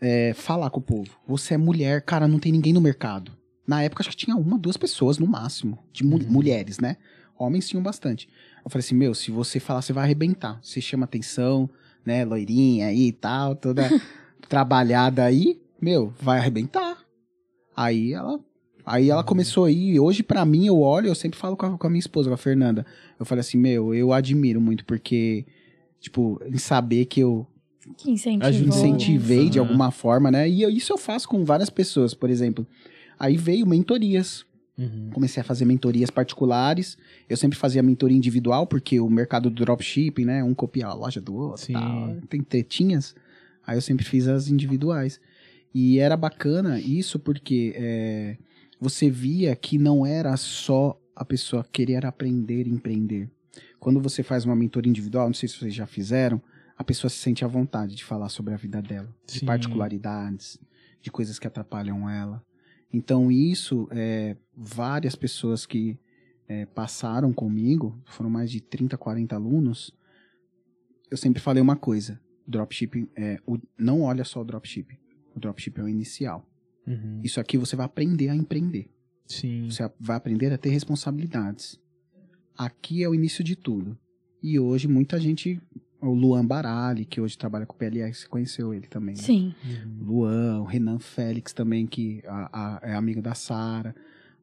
[0.00, 1.10] é, falar com o povo.
[1.26, 3.32] Você é mulher, cara, não tem ninguém no mercado.
[3.66, 6.30] Na época acho que tinha uma, duas pessoas no máximo, de mu- Uhum.
[6.30, 6.98] mulheres, né?
[7.38, 8.28] Homens tinham bastante.
[8.64, 10.60] Eu falei assim, meu, se você falar, você vai arrebentar.
[10.62, 11.68] Você chama atenção,
[12.06, 13.82] né, loirinha aí e tal, toda
[14.48, 16.96] trabalhada aí, meu, vai arrebentar.
[17.76, 18.40] Aí ela,
[18.84, 21.76] aí ela começou aí, e hoje pra mim eu olho, eu sempre falo com a,
[21.76, 22.86] com a minha esposa, com a Fernanda.
[23.18, 25.44] Eu falei assim, meu, eu admiro muito porque
[26.00, 27.46] tipo, em saber que eu
[27.98, 29.66] Que incentivei de Aham.
[29.68, 30.48] alguma forma, né?
[30.48, 32.64] E eu- isso eu faço com várias pessoas, por exemplo.
[33.18, 34.45] Aí veio mentorias.
[34.78, 35.10] Uhum.
[35.12, 36.98] Comecei a fazer mentorias particulares.
[37.28, 40.44] Eu sempre fazia mentoria individual, porque o mercado do dropshipping, né?
[40.44, 43.14] Um copia a loja do outro, tal, tem tetinhas.
[43.66, 45.20] Aí eu sempre fiz as individuais.
[45.74, 48.36] E era bacana isso porque é,
[48.80, 53.28] você via que não era só a pessoa querer aprender e empreender.
[53.78, 56.40] Quando você faz uma mentoria individual, não sei se vocês já fizeram,
[56.76, 59.46] a pessoa se sente à vontade de falar sobre a vida dela, de Sim.
[59.46, 60.58] particularidades,
[61.00, 62.42] de coisas que atrapalham ela.
[62.92, 65.98] Então, isso, é, várias pessoas que
[66.48, 69.92] é, passaram comigo, foram mais de 30, 40 alunos,
[71.10, 74.98] eu sempre falei uma coisa: dropshipping, é, o, não olha só o dropshipping.
[75.34, 76.48] O dropshipping é o inicial.
[76.86, 77.20] Uhum.
[77.22, 78.88] Isso aqui você vai aprender a empreender.
[79.26, 79.68] Sim.
[79.70, 81.80] Você vai aprender a ter responsabilidades.
[82.56, 83.98] Aqui é o início de tudo.
[84.42, 85.60] E hoje muita gente,
[86.00, 89.22] o Luan Barali, que hoje trabalha com o PLR, você conheceu ele também, né?
[89.22, 89.54] Sim.
[89.64, 90.06] Uhum.
[90.06, 93.94] Luan, o Renan Félix também, que a- a- é amigo da Sara,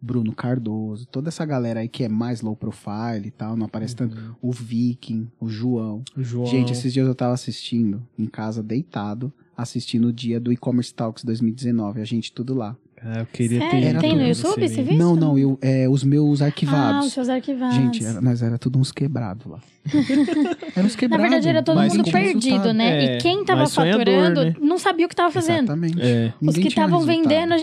[0.02, 3.96] Bruno Cardoso, toda essa galera aí que é mais low profile e tal, não aparece
[3.96, 4.18] tanto.
[4.18, 4.36] Uhum.
[4.42, 6.04] O Viking, o João.
[6.18, 6.46] O João.
[6.46, 11.24] Gente, esses dias eu tava assistindo, em casa, deitado, assistindo o dia do e-commerce Talks
[11.24, 12.76] 2019, a gente tudo lá.
[13.06, 13.80] Ah, eu queria Sério?
[13.82, 13.86] ter.
[13.88, 14.22] Era Tem no.
[14.28, 14.68] YouTube?
[14.70, 14.98] Você viu?
[14.98, 17.08] Não, não, eu, é, os meus Ah, arquivados.
[17.08, 17.76] os seus arquivados.
[17.76, 19.60] Gente, era- nós era tudo uns quebrados lá.
[20.76, 21.24] era uns Na quebrados.
[21.30, 23.16] verdade, era todo Mas mundo perdido, né?
[23.16, 24.56] É, e quem tava mas faturando né?
[24.62, 25.64] não sabia o que tava fazendo.
[25.66, 26.02] Exatamente.
[26.02, 26.28] É.
[26.28, 27.56] Os Ninguém que tinha estavam vendendo,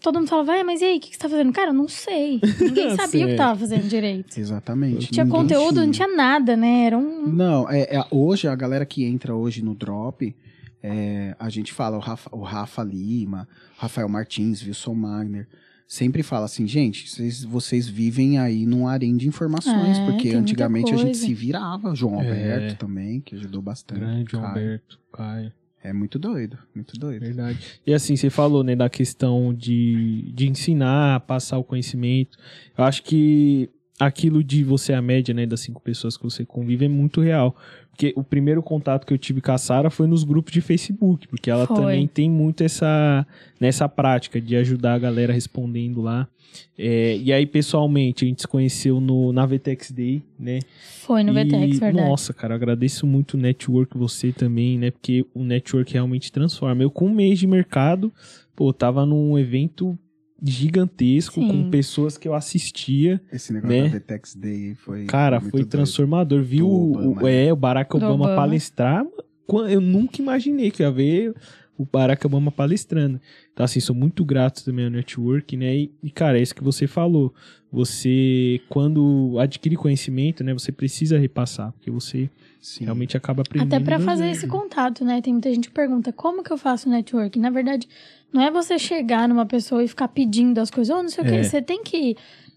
[0.00, 1.52] todo mundo falava, "Ah, mas e aí, o que, que você tá fazendo?
[1.52, 2.40] Cara, eu não sei.
[2.60, 4.38] Ninguém sabia o que tava fazendo direito.
[4.38, 5.06] Exatamente.
[5.10, 6.84] Tinha ninguém conteúdo, não tinha nada, né?
[6.86, 7.26] Era um.
[7.28, 10.34] Não, é, é- hoje a galera que entra hoje no Drop,
[10.82, 15.46] é, a gente fala, o Rafa, o Rafa Lima, Rafael Martins, Wilson Magner,
[15.86, 20.92] sempre fala assim, gente, vocês, vocês vivem aí num harém de informações, É, porque antigamente
[20.92, 22.28] a gente se virava, João É.
[22.28, 24.00] Alberto também, que ajudou bastante.
[24.00, 24.54] Grande João Caio.
[24.56, 25.52] Alberto, Caio.
[25.84, 27.20] É muito doido, muito doido.
[27.22, 27.58] Verdade.
[27.84, 32.38] E assim, você falou, né, da questão de, de ensinar, passar o conhecimento.
[32.78, 33.68] Eu acho que
[34.06, 37.56] aquilo de você a média, né, das cinco pessoas que você convive é muito real.
[37.90, 41.28] Porque o primeiro contato que eu tive com a Sara foi nos grupos de Facebook,
[41.28, 41.76] porque ela Foi.
[41.76, 43.26] também tem muito essa
[43.60, 46.26] nessa prática de ajudar a galera respondendo lá.
[46.76, 50.58] É, e aí, pessoalmente, a gente se conheceu no, na VTEX Day, né?
[51.00, 52.08] Foi no E, VTEX, verdade.
[52.08, 54.90] Nossa, cara, agradeço muito o network, você também, né?
[54.90, 56.82] Porque o network realmente transforma.
[56.82, 58.12] Eu, com um mês de mercado,
[58.54, 59.98] pô, tava num evento
[60.42, 61.48] gigantesco, Sim.
[61.48, 63.20] com pessoas que eu assistia.
[63.32, 63.82] Esse negócio Né?
[63.84, 65.68] da Vetex Day foi Cara, foi doido.
[65.68, 66.42] transformador.
[66.42, 68.36] Viu o, Obama, o- é, o Barack Obama, Obama.
[68.36, 69.04] palestrar.
[69.68, 71.34] Eu nunca imaginei que ia ver
[71.76, 73.20] o Barack Obama palestrando.
[73.52, 75.76] Então, assim, sou muito grato também ao network, né?
[75.76, 77.34] E, e, cara, é isso que você falou.
[77.70, 80.52] Você, quando adquire conhecimento, né?
[80.52, 82.84] Você precisa repassar, porque você Sim.
[82.84, 83.74] realmente acaba aprendendo.
[83.74, 85.20] Até pra das fazer esse contato, né?
[85.22, 87.38] Tem muita gente que pergunta, como que eu faço network?
[87.38, 87.88] Na verdade,
[88.32, 91.26] não é você chegar numa pessoa e ficar pedindo as coisas, ou não sei o
[91.26, 91.30] É.
[91.38, 91.44] que.
[91.44, 92.16] Você tem que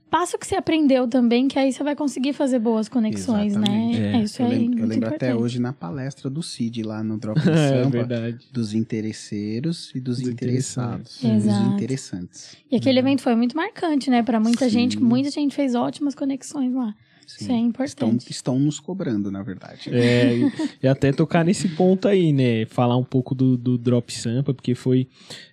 [0.10, 4.00] passa o que você aprendeu também, que aí você vai conseguir fazer boas conexões, Exatamente.
[4.00, 4.14] né?
[4.14, 4.18] É.
[4.18, 4.60] É, isso Eu aí.
[4.60, 7.90] lembro, eu lembro até hoje na palestra do Cid lá no Drop de É Sampa,
[7.90, 8.46] verdade.
[8.54, 11.18] dos interesseiros e dos Dos interessados.
[11.18, 11.44] interessados.
[11.46, 11.74] Dos Exato.
[11.76, 12.58] interessantes.
[12.72, 14.24] E aquele evento foi muito marcante, né?
[14.24, 14.72] Pra muita Sim.
[14.72, 16.96] gente, muita gente fez ótimas conexões lá.
[17.26, 18.32] Isso é Estão, importante.
[18.32, 19.90] estão nos cobrando, na verdade.
[19.92, 20.52] É, e,
[20.84, 22.66] e até tocar nesse ponto aí, né?
[22.66, 25.08] Falar um pouco do, do Drop Sampa, porque foi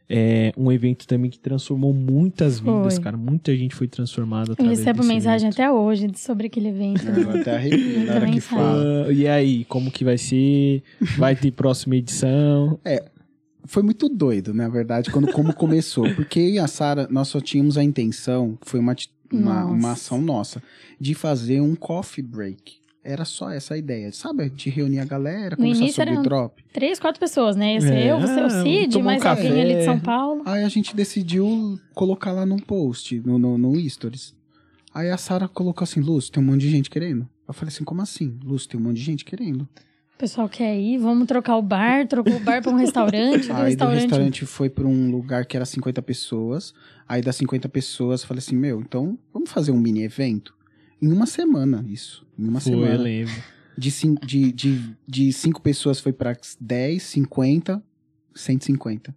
[0.08, 3.02] é, um evento também que transformou muitas vidas, Foi.
[3.02, 3.16] cara.
[3.16, 5.60] Muita gente foi transformada Eu através recebo desse mensagem evento.
[5.60, 7.02] até hoje sobre aquele evento.
[7.08, 9.06] Eu até arrepio na hora que fala.
[9.08, 10.82] Ah, e aí, como que vai ser?
[11.16, 12.78] Vai ter próxima edição?
[13.64, 16.12] Foi muito doido, na verdade, quando como começou.
[16.14, 18.94] Porque eu e a Sara, nós só tínhamos a intenção, foi uma,
[19.32, 20.62] uma, uma ação nossa,
[21.00, 22.80] de fazer um coffee break.
[23.04, 24.48] Era só essa a ideia, sabe?
[24.50, 26.64] De reunir a galera, No conversar início sobre era um- drop.
[26.72, 27.74] Três, quatro pessoas, né?
[27.74, 30.42] Ia ser É, eu, você, o Cid, tomar um mais alguém ali de São Paulo.
[30.46, 34.34] Aí a gente decidiu colocar lá num post, no, no, no Stories.
[34.94, 37.28] Aí a Sara colocou assim, Lúcio, tem um monte de gente querendo.
[37.48, 38.38] Eu falei assim, como assim?
[38.44, 39.68] Lúcio, tem um monte de gente querendo.
[40.22, 43.56] O pessoal quer ir, vamos trocar o bar, trocou o bar pra um restaurante, Aí
[43.56, 44.00] do restaurante.
[44.02, 46.72] restaurante foi pra um lugar que era 50 pessoas.
[47.08, 50.54] Aí das 50 pessoas, eu falei assim, meu, então vamos fazer um mini evento?
[51.02, 52.24] Em uma semana, isso.
[52.38, 53.02] Em uma Foi, eu semana.
[53.02, 53.34] lembro.
[53.76, 53.90] De,
[54.24, 57.82] de, de, de cinco pessoas foi pra 10, 50,
[58.32, 59.12] 150.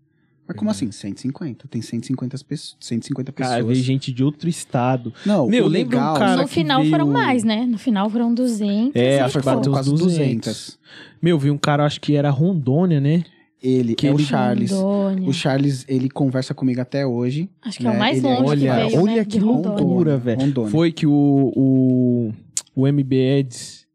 [0.48, 0.90] Mas como Verdade.
[0.90, 1.08] assim?
[1.16, 1.68] 150.
[1.68, 2.78] Tem 150 pessoas.
[2.80, 3.52] 150 pessoas.
[3.56, 5.12] Cara, veio gente de outro estado.
[5.26, 6.18] Não, Meu, lembra um legal...
[6.18, 7.66] cara no final veio- foram mais, né?
[7.66, 8.92] No final foram 200.
[8.96, 10.08] É, acho que bateu uns quase 200.
[10.16, 10.80] 200.
[11.22, 13.24] Meu, vi um cara, acho que era Rondônia, né?
[13.64, 14.70] Ele, Que é o Charles.
[14.70, 15.28] Rondônia.
[15.28, 17.50] O Charles, ele conversa comigo até hoje.
[17.64, 18.00] Acho que é o né?
[18.00, 19.26] mais Ele é- longe olha, que veio, olha né?
[19.26, 20.42] que loucura, velho.
[20.42, 20.70] Rondônia.
[20.72, 22.32] Foi que o, o,
[22.76, 23.88] o MB Eds,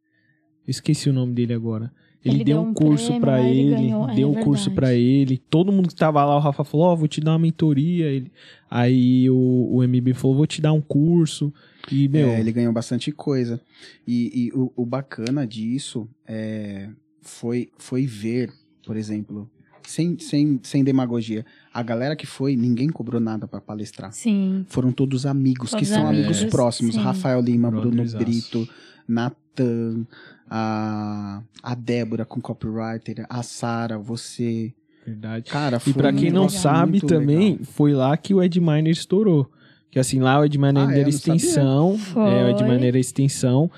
[0.66, 1.92] eu esqueci o nome dele agora.
[2.24, 4.70] Ele, Ele deu deu um curso pra lá, ele ele, ganhou, é deu um curso
[4.72, 5.38] pra ele.
[5.38, 8.06] Todo mundo que tava lá, o Rafa falou: Ó, vou te dar uma mentoria.
[8.06, 8.30] Ele,
[8.70, 11.52] aí o, o MB falou: vou te dar um curso.
[11.90, 13.58] E, meu, É, ele ganhou bastante coisa.
[14.06, 16.90] E, e o, o bacana disso é,
[17.22, 18.52] foi, foi ver,
[18.84, 19.50] por exemplo,
[19.86, 24.12] sem, sem, sem demagogia, a galera que foi, ninguém cobrou nada pra palestrar.
[24.12, 24.64] Sim.
[24.68, 26.94] Foram todos amigos, Todos que são amigos amigos, próximos.
[26.94, 27.00] sim.
[27.00, 28.04] Rafael Lima, Bruno.
[28.18, 28.68] Brito,
[29.08, 30.06] Natan,
[30.48, 31.29] a,
[31.62, 34.72] a Débora com copywriter, a Sara, você.
[35.06, 35.50] verdade.
[35.50, 37.64] Cara, E foi pra quem não sabe também, legal.
[37.64, 39.50] foi lá que o Ed Miner estourou.
[39.90, 41.00] Que assim, lá o Ed Miner Ah, é?
[41.00, 41.36] era Eu sabia.
[41.36, 41.98] extensão.
[42.16, 43.70] É, o Ed Miner era extensão.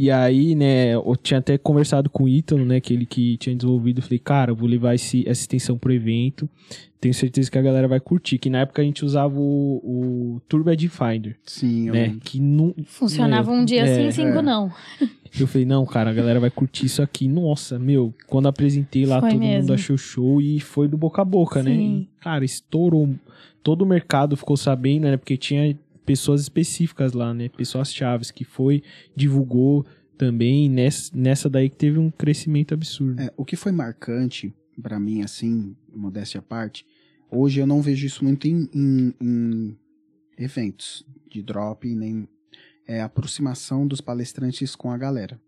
[0.00, 3.98] E aí, né, eu tinha até conversado com o Ítalo, né, aquele que tinha desenvolvido.
[3.98, 6.48] Eu falei, cara, eu vou levar esse, essa extensão pro evento.
[7.00, 8.38] Tenho certeza que a galera vai curtir.
[8.38, 12.02] Que na época a gente usava o, o Turbo Ed Finder, Sim, eu né?
[12.06, 12.20] lembro.
[12.20, 12.74] Que não.
[12.86, 14.42] Funcionava um dia É, sim, cinco é.
[14.42, 14.72] não.
[15.38, 17.26] Eu falei, não, cara, a galera vai curtir isso aqui.
[17.28, 19.72] Nossa, meu, quando apresentei lá, Foi todo mundo mesmo.
[19.74, 21.74] achou show e foi do boca a boca, né?
[21.74, 22.08] Sim.
[22.18, 23.14] E, cara, estourou.
[23.62, 25.16] Todo o mercado ficou sabendo, né?
[25.16, 27.48] Porque tinha pessoas específicas lá, né?
[27.48, 28.82] Pessoas chaves que foi,
[29.14, 29.84] divulgou
[30.16, 30.68] também.
[30.68, 33.20] Nessa, nessa daí que teve um crescimento absurdo.
[33.20, 36.86] É, o que foi marcante pra mim, assim, modéstia à parte,
[37.30, 39.76] hoje eu não vejo isso muito em, em- em
[40.38, 42.28] eventos de drop, nem
[42.88, 45.38] é a aproximação dos palestrantes com a galera.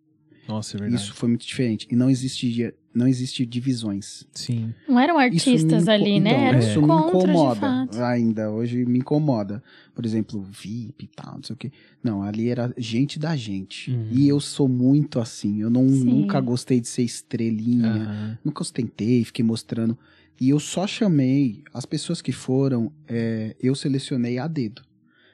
[0.46, 1.03] Nossa, é verdade.
[1.03, 1.87] Isso foi muito diferente.
[1.90, 4.26] E não existia, não existe divisões.
[4.33, 4.74] Sim.
[4.88, 6.31] Não eram me artistas inco- ali, né?
[6.31, 8.03] então, Eram isso me incomoda fato.
[8.03, 8.50] ainda.
[8.50, 9.62] Hoje me incomoda.
[9.94, 11.70] Por exemplo, VIP e tal, não sei o quê.
[12.03, 13.92] Não, ali era gente da gente.
[13.92, 14.09] Uhum.
[14.11, 15.61] E eu sou muito assim.
[15.61, 16.05] Eu não, Sim.
[16.05, 17.87] nunca gostei de ser estrelinha.
[17.92, 18.38] Aham.
[18.44, 19.96] Nunca ostentei, fiquei mostrando.
[20.40, 24.83] E eu só chamei as pessoas que foram, é, eu selecionei a dedo.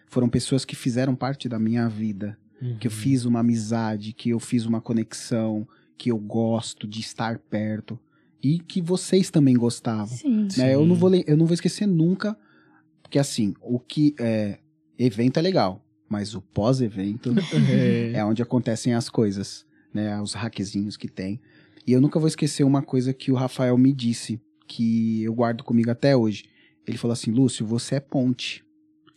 [0.06, 2.38] Foram pessoas que fizeram parte da minha vida,
[2.80, 2.96] que eu Uhum.
[2.96, 5.66] fiz uma amizade, que eu fiz uma conexão,
[5.98, 7.98] que eu gosto de estar perto
[8.42, 10.06] e que vocês também gostavam.
[10.16, 10.48] Sim.
[10.56, 10.74] né?
[10.74, 11.00] Eu, não Sim.
[11.00, 12.36] vou, eu não vou esquecer nunca,
[13.02, 14.58] porque assim, o que é
[14.98, 17.34] evento é legal, mas o pós-evento
[17.70, 18.12] É.
[18.14, 20.20] é onde acontecem as coisas, né?
[20.20, 21.40] Os hackzinhos que tem.
[21.86, 25.62] E eu nunca vou esquecer uma coisa que o Rafael me disse, que eu guardo
[25.62, 26.44] comigo até hoje.
[26.86, 28.64] Ele falou assim, Lúcio, você é ponte.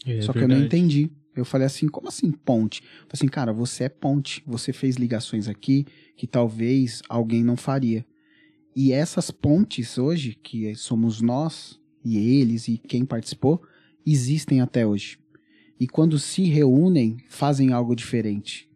[0.05, 1.11] É Só que eu não entendi.
[1.35, 2.81] Eu falei assim, como assim ponte?
[2.81, 4.43] Eu falei assim, cara, você é ponte.
[4.45, 5.85] Você fez ligações aqui
[6.15, 8.05] que talvez alguém não faria.
[8.75, 13.61] E essas pontes hoje, que somos nós e eles e quem participou,
[14.05, 15.19] existem até hoje.
[15.79, 18.69] E quando se reúnem, fazem algo diferente.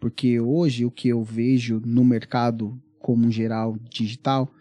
[0.00, 4.52] Porque hoje o que eu vejo no mercado como geral digital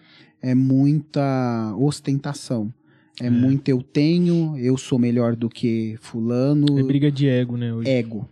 [0.42, 2.74] é muita ostentação.
[3.22, 3.30] É, É.
[3.30, 6.80] muito eu tenho, eu sou melhor do que fulano.
[6.80, 7.74] É briga de ego, né?
[7.74, 7.90] Hoje.
[7.90, 8.28] Ego.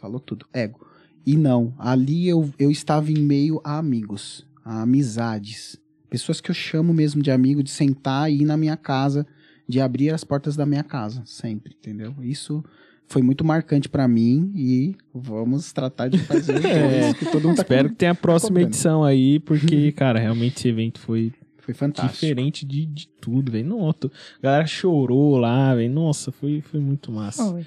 [0.00, 0.46] Falou tudo.
[0.52, 0.86] Ego.
[1.24, 5.78] E não, ali eu, eu estava em meio a amigos, a amizades.
[6.08, 9.26] Pessoas que eu chamo mesmo de amigo, de sentar e ir na minha casa,
[9.68, 12.14] de abrir as portas da minha casa, sempre, entendeu?
[12.22, 12.62] Isso
[13.08, 17.56] foi muito marcante pra mim e vamos tratar de fazer É, isso que todo mundo
[17.56, 18.68] tá Espero que tenha a próxima cobrando.
[18.68, 22.14] edição aí, porque, cara, realmente esse evento foi Foi fantástico.
[22.20, 23.66] diferente de, de tudo, velho.
[23.68, 25.92] Nossa, a galera chorou lá, velho.
[25.92, 27.44] Nossa, foi, foi muito massa.
[27.50, 27.66] Foi.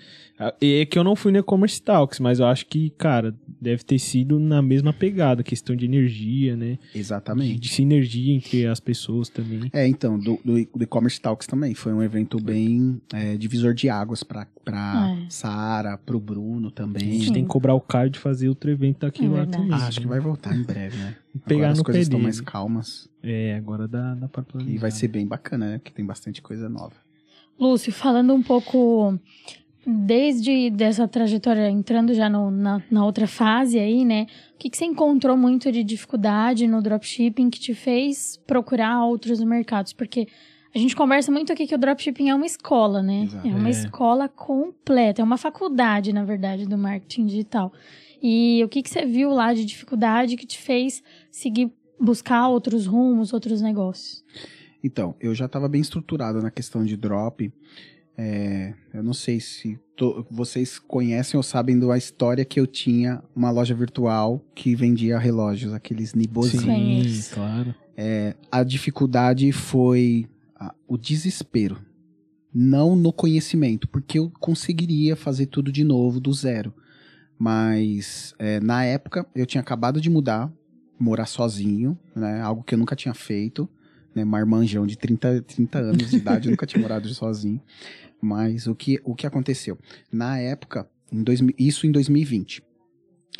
[0.61, 3.99] É que eu não fui no e-commerce talks, mas eu acho que, cara, deve ter
[3.99, 6.79] sido na mesma pegada, questão de energia, né?
[6.93, 7.59] De, Exatamente.
[7.59, 9.69] de sinergia entre as pessoas também.
[9.73, 11.73] É, então, do, do, do e-commerce talks também.
[11.73, 15.25] Foi um evento bem é, divisor de águas pra, pra É.
[15.29, 17.11] Sara, pro Bruno A também.
[17.11, 17.33] gente Sim.
[17.33, 19.57] tem que cobrar o Caio de fazer outro evento aqui É lá verdade.
[19.63, 19.73] também.
[19.77, 21.17] Ah, acho que vai voltar em breve, né?
[21.45, 23.09] Pegar Agora as coisas pé estão mais calmas.
[23.21, 24.73] É, agora dá, dá pra planejar.
[24.73, 25.77] E vai ser bem bacana, né?
[25.79, 26.95] Porque tem bastante coisa nova.
[27.59, 29.19] Lúcio, falando um pouco
[29.85, 34.27] desde dessa trajetória, entrando já no- na, na outra fase aí, né?
[34.55, 39.41] O que, que você encontrou muito de dificuldade no dropshipping que te fez procurar outros
[39.43, 39.93] mercados?
[39.93, 40.27] Porque
[40.75, 43.23] a gente conversa muito aqui que o dropshipping é uma escola, né?
[43.23, 43.47] Exato.
[43.47, 43.71] É uma É.
[43.71, 47.73] escola completa, é uma faculdade, na verdade, do marketing digital.
[48.21, 52.85] E o que, que você viu lá de dificuldade que te fez seguir, buscar outros
[52.85, 54.23] rumos, outros negócios?
[54.83, 57.51] Então, eu já estava bem estruturado na questão de drop.
[58.17, 63.23] É, eu não sei se to- vocês conhecem ou sabem da história que eu tinha
[63.35, 67.03] uma loja virtual que vendia relógios, aqueles Nibozinho.
[67.03, 67.75] Sim, claro.
[68.51, 71.77] A dificuldade foi ah, o desespero,
[72.53, 76.73] não no conhecimento, porque eu conseguiria fazer tudo de novo do zero.
[77.37, 80.51] Mas é, na época eu tinha acabado de mudar,
[80.99, 82.41] morar sozinho, né?
[82.41, 83.67] Algo que eu nunca tinha feito.
[84.15, 87.61] Né, marmanjão de 30, 30 anos de idade, nunca tinha morado sozinho.
[88.21, 89.77] Mas o que, o que aconteceu?
[90.11, 92.61] Na época, em 2000, isso em 2020,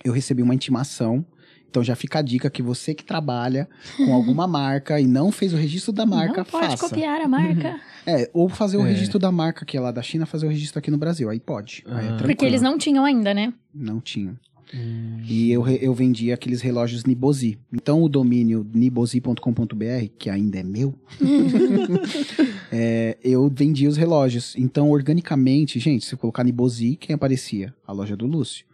[0.04, 1.26] eu recebi uma intimação.
[1.70, 5.54] Então já fica a dica que você que trabalha com alguma marca e não fez
[5.54, 6.90] o registro da marca, Não pode faça.
[6.90, 7.80] copiar a marca.
[8.08, 8.90] É, ou fazer o É.
[8.90, 11.30] registro da marca que é lá da China, fazer o registro aqui no Brasil.
[11.30, 11.84] Aí pode.
[11.86, 12.18] Aí é Ah.
[12.20, 13.54] Porque eles não tinham ainda, né?
[13.76, 14.36] Não tinham.
[14.74, 15.22] Hum.
[15.26, 17.58] E eu, eu vendia aqueles relógios Nibozi.
[17.74, 20.94] Então o domínio nibozi.com.br, que ainda é meu,
[22.72, 24.56] é, eu vendia os relógios.
[24.58, 27.74] Então, organicamente, gente, se eu colocar Nibozi, quem aparecia?
[27.86, 28.66] A loja do Lúcio.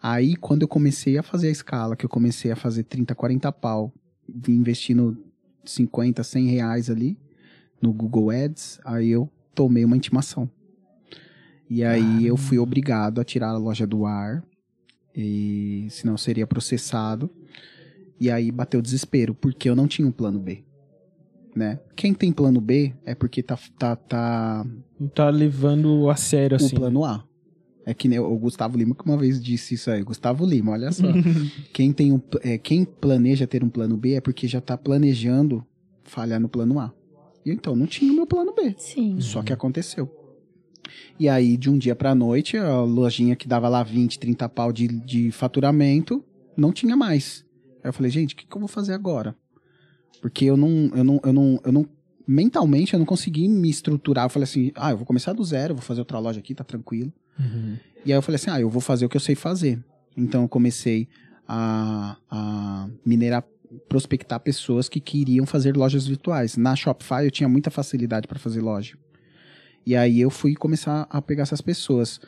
[0.00, 3.52] Aí, quando eu comecei a fazer a escala, que eu comecei a fazer 30, 40
[3.52, 3.92] pau,
[4.48, 5.16] investindo
[5.64, 7.16] 50, 100 reais ali
[7.80, 10.50] no Google Ads, aí eu tomei uma intimação.
[11.70, 14.44] E aí eu fui obrigado a tirar a loja do ar,
[15.14, 17.30] e senão eu seria processado.
[18.18, 20.62] E aí bateu o desespero, porque eu não tinha um plano B.
[21.54, 21.80] Né?
[21.94, 24.66] Quem tem plano B é porque tá, tá, tá
[24.98, 26.74] Não tá levando a sério assim.
[26.74, 27.24] o plano A.
[27.84, 30.02] É que nem o Gustavo Lima que uma vez disse isso aí.
[30.02, 31.06] Gustavo Lima, olha só.
[31.72, 35.66] quem, tem um, é, quem planeja ter um plano B é porque já tá planejando
[36.04, 36.92] falhar no plano A.
[37.44, 38.74] E então, não tinha o meu plano B.
[38.78, 39.20] Sim.
[39.20, 40.08] Só que aconteceu.
[41.18, 44.72] E aí, de um dia pra noite, a lojinha que dava lá 20, 30 pau
[44.72, 46.24] de, de faturamento,
[46.56, 47.44] não tinha mais.
[47.82, 49.34] Aí eu falei, gente, o que, que eu vou fazer agora?
[50.20, 51.88] Porque eu não, eu não, eu não, eu não,
[52.26, 54.26] mentalmente eu não consegui me estruturar.
[54.26, 56.64] Eu falei assim, ah, eu vou começar do zero, vou fazer outra loja aqui, tá
[56.64, 57.12] tranquilo.
[57.38, 57.76] Uhum.
[58.04, 59.82] E aí eu falei assim, ah, eu vou fazer o que eu sei fazer.
[60.16, 61.08] Então eu comecei
[61.46, 63.44] a, a minerar,
[63.88, 66.56] prospectar pessoas que queriam fazer lojas virtuais.
[66.56, 68.96] Na Shopify eu tinha muita facilidade para fazer loja.
[69.84, 72.20] E aí eu fui começar a pegar essas pessoas.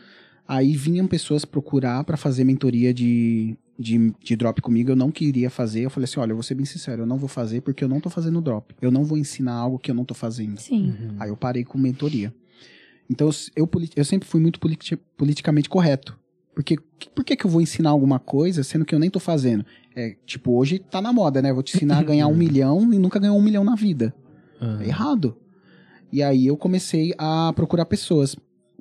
[0.47, 4.91] Aí vinham pessoas procurar para fazer mentoria de, de, de drop comigo.
[4.91, 5.81] Eu não queria fazer.
[5.83, 7.89] Eu falei assim: olha, eu vou ser bem sincero, eu não vou fazer porque eu
[7.89, 8.75] não tô fazendo drop.
[8.81, 10.61] Eu não vou ensinar algo que eu não tô fazendo.
[10.61, 10.89] Sim.
[10.89, 11.17] Uhum.
[11.19, 12.35] Aí eu parei com mentoria.
[13.09, 16.19] Então eu, eu, sempre fui muito politi- politicamente correto.
[16.55, 16.79] Porque
[17.15, 19.65] por que, que eu vou ensinar alguma coisa sendo que eu nem tô fazendo?
[19.95, 21.53] É, tipo, hoje tá na moda, né?
[21.53, 24.15] Vou te ensinar a ganhar um milhão e nunca ganhou um milhão na vida.
[24.61, 24.81] Uhum.
[24.81, 25.37] É errado.
[26.15, 28.37] E aí eu comecei a procurar pessoas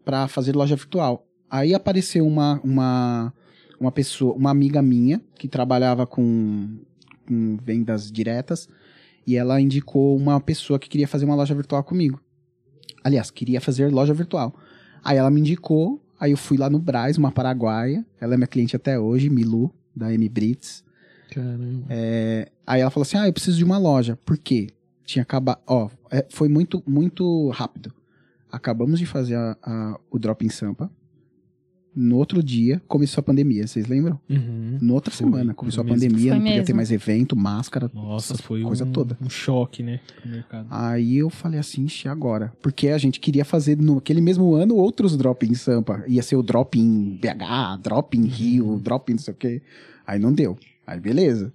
[0.06, 1.26] para fazer loja virtual.
[1.50, 3.34] Aí apareceu uma, uma,
[3.80, 6.78] uma pessoa, uma amiga minha que trabalhava com,
[7.28, 8.70] com vendas diretas
[9.26, 12.22] e ela indicou uma pessoa que queria fazer uma loja virtual comigo.
[13.04, 14.54] Aliás, queria fazer loja virtual.
[15.04, 18.06] Aí ela me indicou, aí eu fui lá no Braz, uma paraguaia.
[18.22, 20.84] Ela é minha cliente até hoje, Milu, da M Brits.
[21.32, 21.88] Caramba.
[21.90, 24.20] É, aí ela falou assim: Ah, eu preciso de uma loja.
[24.24, 24.68] Por quê?
[25.06, 25.60] Tinha acabado.
[25.68, 27.94] Ó, é, foi muito, muito rápido.
[28.52, 30.90] Acabamos de fazer a- a- o drop em Sampa.
[31.96, 34.20] No outro dia começou a pandemia, vocês lembram?
[34.28, 34.80] Uhum.
[34.82, 36.76] Na outra Foi, semana começou a pandemia, não podia ter mesmo.
[36.78, 39.16] mais evento, máscara, Nossa, foi coisa um, toda.
[39.22, 40.00] um choque, né?
[40.72, 42.52] Aí eu falei assim, ixi, agora?
[42.64, 46.04] Porque a gente queria fazer no aquele mesmo ano outros drop em Sampa.
[46.08, 49.62] Ia ser o drop em BH, drop em Rio, drop em não sei o quê.
[50.08, 50.58] Aí não deu.
[50.88, 51.54] Aí beleza.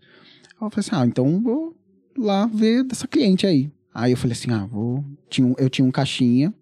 [0.61, 1.75] Aí eu falei assim, ah, então vou
[2.19, 3.71] lá ver dessa cliente aí.
[3.95, 5.05] Aí eu falei assim, ah, vou...
[5.29, 6.53] Tinha um- eu tinha um caixinha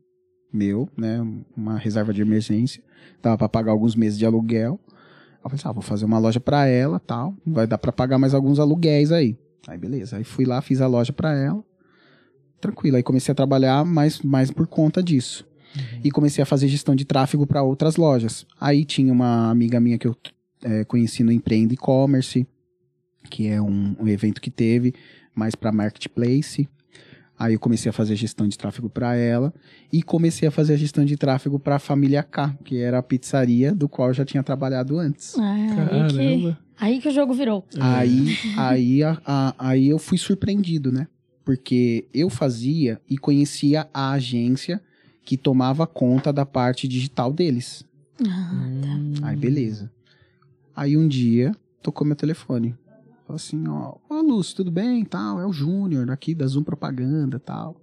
[0.53, 1.21] meu, né?
[1.57, 2.83] Uma reserva de emergência.
[3.23, 4.81] Dava para pagar alguns meses de aluguel.
[4.89, 7.35] Eu falei assim, ah, vou fazer uma loja para ela, tal.
[7.47, 9.37] Vai dar para pagar mais alguns aluguéis aí.
[9.69, 10.17] Aí beleza.
[10.17, 11.63] Aí fui lá, fiz a loja para ela.
[12.61, 12.97] Tranquilo.
[12.97, 15.47] Aí comecei a trabalhar mais, mais por conta disso.
[15.77, 16.01] Uhum.
[16.05, 18.47] E comecei a fazer gestão de tráfego para outras lojas.
[18.59, 20.17] Aí tinha uma amiga minha que eu
[20.63, 22.47] é, conheci no Empreende E-Commerce,
[23.31, 24.95] que é um, um evento que teve
[25.37, 26.69] mais para marketplace.
[27.39, 29.53] Aí eu comecei a fazer gestão de tráfego para ela
[29.93, 33.03] e comecei a fazer a gestão de tráfego para a família K, que era a
[33.03, 35.37] pizzaria do qual eu já tinha trabalhado antes.
[35.39, 37.63] Ah, aí, que, aí que o jogo virou.
[37.79, 41.07] Aí, aí, a, a, aí eu fui surpreendido, né?
[41.45, 44.81] Porque eu fazia e conhecia a agência
[45.23, 47.85] que tomava conta da parte digital deles.
[48.27, 48.65] Ah,
[49.21, 49.29] tá.
[49.29, 49.91] Aí beleza.
[50.75, 52.75] Aí um dia tocou meu telefone.
[53.27, 57.41] Falou assim, ó, ô Lúcio, tudo bem, tal, é o Júnior aqui da Zoom Propaganda,
[57.41, 57.81] tal.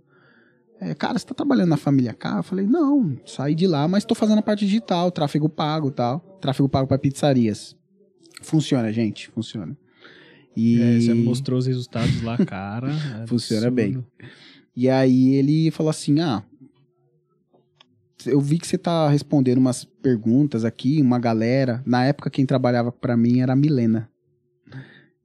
[0.79, 2.37] É, cara, você tá trabalhando na família K?
[2.37, 6.19] Eu falei, não, saí de lá, mas tô fazendo a parte digital, tráfego pago, tal.
[6.39, 7.75] Tráfego pago para pizzarias.
[8.41, 9.77] Funciona, gente, funciona.
[10.55, 10.81] E...
[10.81, 12.91] É, você mostrou os resultados lá, cara.
[13.21, 14.01] É funciona bem.
[14.73, 16.41] E aí ele falou assim, ah,
[18.25, 21.83] eu vi que você tá respondendo umas perguntas aqui, uma galera.
[21.85, 24.09] Na época, quem trabalhava para mim era a Milena.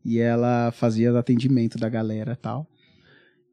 [0.08, 2.66] E ela fazia o atendimento da galera e tal.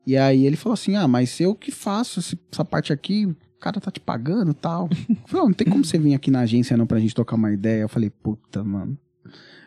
[0.07, 3.81] E aí ele falou assim: Ah, mas eu que faço essa parte aqui, o cara
[3.81, 4.89] tá te pagando e tal.
[5.09, 7.35] Eu falei, oh, não tem como você vir aqui na agência não pra gente trocar
[7.35, 7.81] uma ideia.
[7.81, 8.97] Eu falei, puta, mano.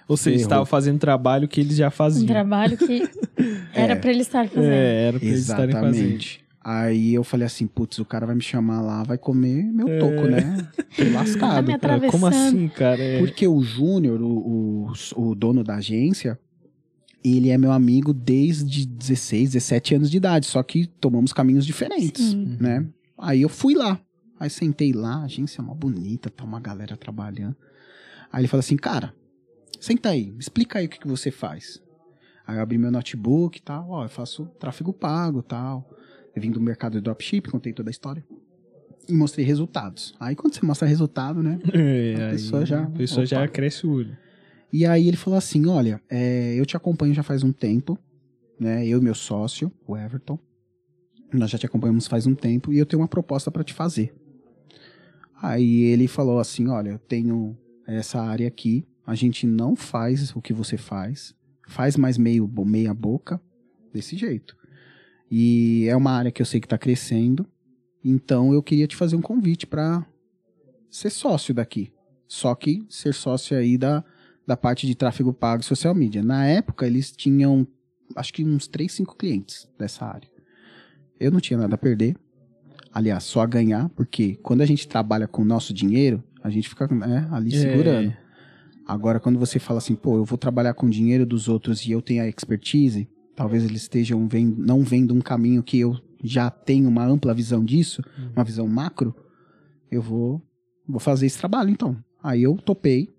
[0.09, 2.25] Ou seja, estava fazendo trabalho que eles já faziam.
[2.25, 3.03] Um trabalho que
[3.75, 4.73] era é, para eles estarem fazendo.
[4.73, 6.25] É, era pra eles estarem fazendo.
[6.65, 9.99] Aí eu falei assim, putz, o cara vai me chamar lá, vai comer meu é.
[9.99, 10.69] toco, né?
[10.97, 11.79] Tô lascado.
[11.79, 13.03] Tá Como assim, cara?
[13.03, 13.19] É.
[13.19, 16.39] Porque o Júnior, o, o, o dono da agência,
[17.25, 22.31] ele é meu amigo desde 16, 17 anos de idade, só que tomamos caminhos diferentes,
[22.31, 22.57] Sim.
[22.61, 22.87] né?
[23.17, 24.01] Aí eu fui lá,
[24.39, 27.57] aí sentei lá, a agência é uma bonita, tá uma galera trabalhando.
[28.33, 29.13] Aí ele falou assim, cara,
[29.81, 31.83] senta aí, explica aí o que, que você faz.
[32.47, 35.89] Aí eu abri meu notebook e tal, ó, eu faço tráfego pago tal.
[36.35, 38.25] Eu vim do mercado de dropship, contei toda a história.
[39.09, 40.15] E mostrei resultados.
[40.21, 41.59] Aí quando você mostra resultado, né?
[41.73, 42.83] É, a pessoa já.
[42.83, 43.27] A pessoa opa.
[43.27, 44.17] já cresce o olho.
[44.73, 47.99] E aí ele falou assim: olha, é, eu te acompanho já faz um tempo,
[48.59, 48.87] né?
[48.87, 50.39] Eu e meu sócio, o Everton.
[51.33, 54.15] Nós já te acompanhamos faz um tempo e eu tenho uma proposta para te fazer.
[55.41, 57.57] Aí ele falou assim: olha, eu tenho
[57.87, 61.35] essa área aqui, a gente não faz o que você faz,
[61.67, 63.41] faz mais meio meia boca,
[63.93, 64.57] desse jeito.
[65.31, 67.47] E é uma área que eu sei que está crescendo,
[68.05, 70.07] então eu queria te fazer um convite para
[70.91, 71.93] ser sócio daqui.
[72.27, 74.05] Só que ser sócio aí da
[74.49, 76.23] da parte de tráfego pago e social media.
[76.23, 77.69] Na época, eles tinham,
[78.17, 80.27] acho que uns 3, 5 clientes dessa área.
[81.21, 82.17] Eu não tinha nada a perder.
[82.91, 86.67] Aliás, só a ganhar, porque quando a gente trabalha com o nosso dinheiro, a gente
[86.67, 87.61] fica né, ali é.
[87.61, 88.17] segurando.
[88.87, 91.91] Agora, quando você fala assim, pô, eu vou trabalhar com o dinheiro dos outros e
[91.91, 95.95] eu tenho a expertise, talvez eles estejam vendo, não vendo um caminho que eu
[96.25, 98.31] já tenho uma ampla visão disso, uhum.
[98.35, 99.15] uma visão macro,
[99.91, 100.43] eu vou,
[100.89, 102.03] vou fazer esse trabalho então.
[102.23, 103.15] Aí eu topei,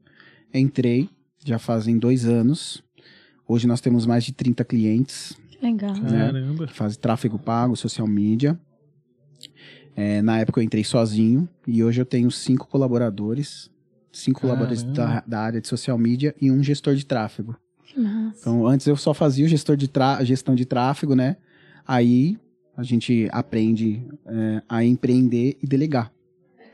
[0.52, 1.08] entrei,
[1.50, 2.84] já fazem dois anos.
[3.47, 5.36] Hoje nós temos mais de 30 clientes.
[5.62, 5.95] Legal.
[5.95, 6.68] Né, Caramba.
[6.68, 8.60] Que fazem tráfego pago, social media.
[9.95, 13.70] É, na época eu entrei sozinho e hoje eu tenho cinco colaboradores.
[14.12, 14.66] Cinco Caramba.
[14.66, 17.56] colaboradores da, da, área de social media e um gestor de tráfego.
[17.97, 18.39] Nossa.
[18.39, 19.89] Então, antes eu só fazia o gestor de
[20.24, 21.38] gestão de tráfego, né?
[21.88, 22.38] Aí
[22.78, 26.12] a gente aprende é, a empreender e delegar.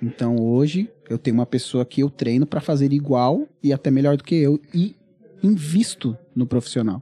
[0.01, 4.17] Então hoje eu tenho uma pessoa que eu treino para fazer igual e até melhor
[4.17, 4.95] do que eu e
[5.43, 7.01] invisto no profissional.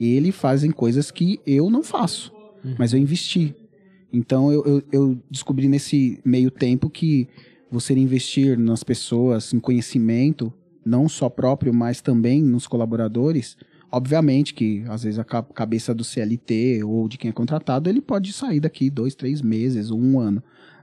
[0.00, 2.32] Ele fazem coisas que eu não faço,
[2.64, 2.74] uhum.
[2.78, 3.54] mas eu investi.
[4.12, 7.28] Então eu, eu, eu, descobri nesse meio tempo que
[7.70, 10.52] você investir nas pessoas, em conhecimento,
[10.84, 13.56] não só próprio, mas também nos colaboradores,
[13.90, 18.32] obviamente que às vezes a cabeça do CLT ou de quem é contratado, ele pode
[18.32, 20.42] sair daqui dois, três meses ou um ano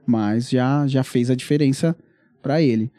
[0.09, 1.95] mas já, já fez a diferença
[2.41, 2.91] para ele.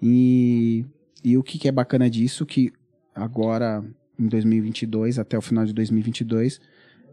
[0.00, 0.84] E,
[1.24, 2.72] e o que, que é bacana disso, que
[3.14, 3.84] agora
[4.18, 6.60] em 2022, até o final de 2022,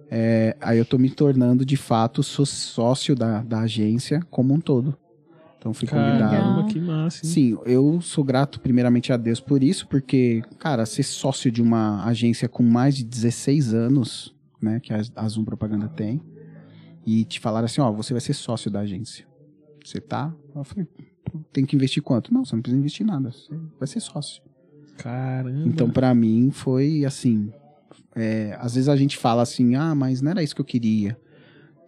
[0.09, 4.97] é, aí eu tô me tornando de fato sócio da, da agência como um todo.
[5.57, 6.31] Então fui convidado.
[6.31, 7.25] Caramba, que massa.
[7.25, 7.31] Hein?
[7.31, 12.05] Sim, eu sou grato primeiramente a Deus por isso, porque, cara, ser sócio de uma
[12.05, 16.21] agência com mais de 16 anos, né, que a, a Zoom Propaganda tem,
[17.05, 19.25] e te falar assim, ó, você vai ser sócio da agência.
[19.83, 20.33] Você tá?
[20.53, 20.85] Eu falei,
[21.51, 22.33] tem que investir quanto?
[22.33, 23.31] Não, você não precisa investir nada.
[23.31, 24.41] Você vai ser sócio.
[24.97, 25.67] Caramba.
[25.67, 27.51] Então, para mim, foi assim.
[28.15, 31.17] É, às vezes a gente fala assim, ah, mas não era isso que eu queria.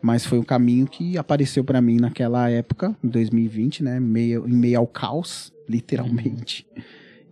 [0.01, 3.99] Mas foi um caminho que apareceu para mim naquela época, em 2020, né?
[3.99, 6.67] Meio, em meio ao caos, literalmente.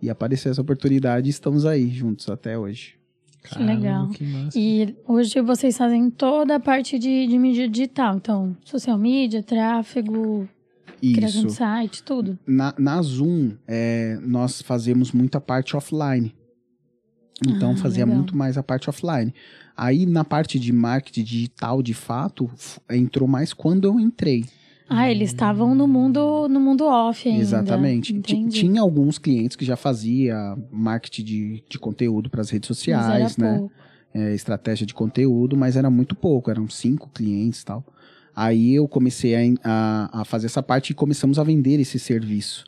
[0.00, 2.96] E apareceu essa oportunidade e estamos aí juntos até hoje.
[3.44, 4.08] Que legal.
[4.08, 4.24] que.
[4.56, 8.16] E hoje vocês fazem toda a parte de, de mídia digital.
[8.16, 10.48] Então, social media, tráfego,
[11.12, 11.56] criação de Isso.
[11.56, 12.38] site, tudo.
[12.46, 16.34] Na, na Zoom, é, nós fazemos muita parte offline.
[17.46, 18.16] Então, Ah, fazia legal.
[18.16, 19.34] muito mais a parte offline.
[19.76, 22.48] Aí, na parte de marketing digital, de fato,
[22.88, 24.44] entrou mais quando eu entrei.
[24.88, 27.40] Ah, eles estavam no mundo no mundo off ainda.
[27.40, 28.12] Exatamente.
[28.20, 30.36] Tinha alguns clientes que já fazia
[30.70, 33.66] marketing de, de conteúdo para as redes sociais, né?
[34.12, 37.84] É, estratégia de conteúdo, mas era muito pouco, eram cinco clientes e tal.
[38.34, 42.64] Aí eu comecei a, a, a fazer essa parte e começamos a vender esse serviço.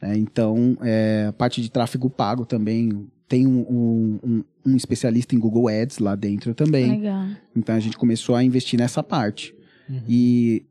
[0.00, 0.16] né?
[0.16, 3.06] então, é, a parte de tráfego pago também.
[3.28, 6.90] Tem um, um, um- um especialista em Google Ads lá dentro também.
[6.90, 7.26] Legal.
[7.56, 9.54] Então a gente começou a investir nessa parte.
[9.88, 10.02] Uhum.
[10.06, 10.64] E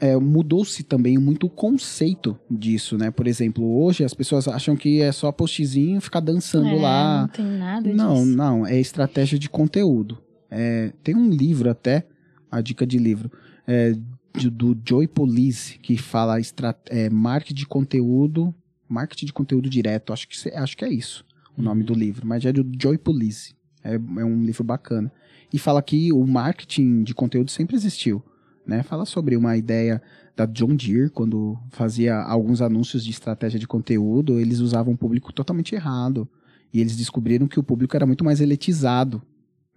[0.00, 3.10] é, mudou-se também muito o conceito disso, né?
[3.10, 7.20] Por exemplo, hoje as pessoas acham que é só postzinho ficar dançando É, lá.
[7.22, 8.36] Não tem nada Não, disso.
[8.36, 10.18] não, é estratégia de conteúdo.
[10.48, 12.06] É, tem um livro até,
[12.50, 13.30] a dica de livro,
[13.66, 13.94] é,
[14.36, 18.54] de- do Joy Police, que fala estra- é, marketing de conteúdo,
[18.88, 21.24] marketing de conteúdo direto, acho que, acho que é isso
[21.56, 23.54] o nome do livro, mas é do Joy Police.
[23.82, 25.10] É, é um livro bacana.
[25.52, 28.22] E fala que o marketing de conteúdo sempre existiu.
[28.66, 28.82] Né?
[28.82, 30.02] Fala sobre uma ideia
[30.36, 35.32] da John Deere, quando fazia alguns anúncios de estratégia de conteúdo, eles usavam um público
[35.32, 36.28] totalmente errado.
[36.74, 39.22] E eles descobriram que o público era muito mais eletizado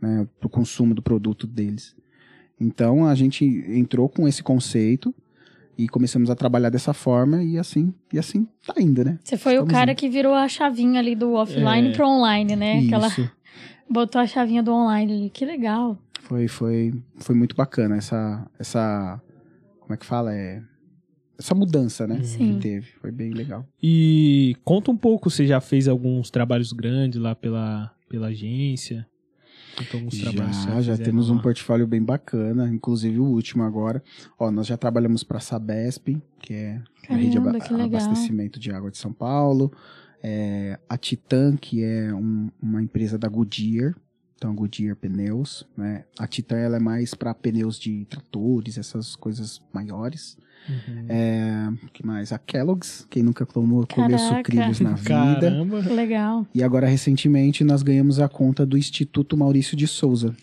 [0.01, 1.95] né, para o consumo do produto deles.
[2.59, 5.13] Então a gente entrou com esse conceito
[5.77, 9.17] e começamos a trabalhar dessa forma e assim, e assim tá indo, né?
[9.23, 9.97] Você foi o Estamos cara indo.
[9.97, 11.91] que virou a chavinha ali do offline É.
[11.93, 12.79] pro online, né?
[12.85, 13.29] Aquela Isso.
[13.89, 15.29] botou a chavinha do online ali.
[15.29, 15.97] Que legal.
[16.21, 19.21] Foi, foi, foi muito bacana essa, essa,
[19.79, 20.35] como é que fala?
[20.35, 20.61] É,
[21.39, 22.21] essa mudança, né?
[22.23, 22.55] Sim.
[22.55, 22.87] Que teve.
[23.01, 23.65] Foi bem legal.
[23.81, 29.07] E conta um pouco, você já fez alguns trabalhos grandes lá pela, pela agência?
[29.93, 31.41] Alguns trabalhos Já, já temos um lá.
[31.41, 34.03] portfólio bem bacana, inclusive o último agora.
[34.37, 37.73] Ó, nós já trabalhamos para a Sabesp, que é a rede de Caramba, aba- que
[37.73, 37.87] legal.
[37.87, 39.71] abastecimento de água de São Paulo.
[40.21, 43.95] É, a Titan, que é um- uma empresa da Goodyear,
[44.39, 45.67] então Goodyear Pneus.
[45.77, 46.05] Né?
[46.17, 50.37] A Titan ela é mais para pneus de tratores, essas coisas maiores.
[50.67, 51.05] Uhum.
[51.09, 52.31] É, que mais?
[52.31, 55.41] A Kellogg's, quem nunca tomou, comeu sucrilhos na vida.
[55.41, 55.79] Caramba.
[55.79, 56.47] Legal.
[56.53, 60.35] E agora, recentemente, nós ganhamos a conta do Instituto Maurício de Souza.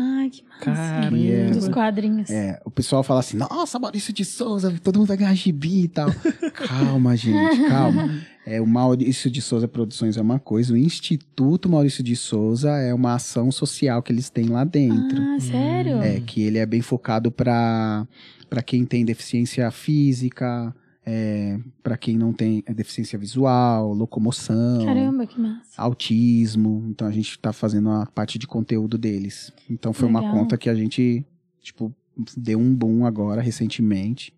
[0.00, 0.64] Ai, que massa.
[0.64, 1.50] Caramba.
[1.52, 2.30] Dos quadrinhos.
[2.30, 5.88] É, o pessoal fala assim, nossa, Maurício de Souza, todo mundo vai ganhar gibi e
[5.88, 6.08] tal.
[6.54, 8.08] calma, gente, calma.
[8.46, 12.94] É, o Maurício de Souza Produções é uma coisa, o Instituto Maurício de Souza é
[12.94, 15.20] uma ação social que eles têm lá dentro.
[15.20, 16.00] Ah, sério?
[16.00, 18.06] É, que ele é bem focado para
[18.48, 20.74] para quem tem deficiência física,
[21.10, 25.80] é, para quem não tem é, deficiência visual, locomoção, Caramba, que massa.
[25.80, 26.84] autismo.
[26.90, 29.50] Então a gente tá fazendo a parte de conteúdo deles.
[29.70, 30.34] Então foi uma Legal.
[30.36, 31.24] conta que a gente,
[31.62, 31.94] tipo,
[32.36, 34.34] deu um boom agora, recentemente.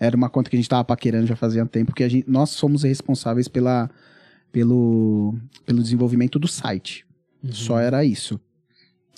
[0.00, 2.50] Era uma conta que a gente tava paquerando já fazia tempo, porque a gente, nós
[2.50, 3.90] somos responsáveis pela,
[4.50, 5.34] pelo,
[5.66, 7.04] pelo desenvolvimento do site.
[7.42, 7.52] Uhum.
[7.52, 8.40] Só era isso.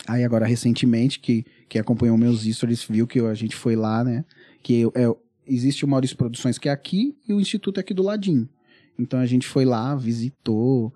[0.08, 4.24] Aí agora, recentemente, que, que acompanhou meus stories, viu que a gente foi lá, né?
[4.62, 5.06] Que eu- é,
[5.46, 8.48] existe o Maurício Produções, que é aqui, e o Instituto é aqui do ladinho.
[8.98, 10.92] Então a gente foi lá, visitou.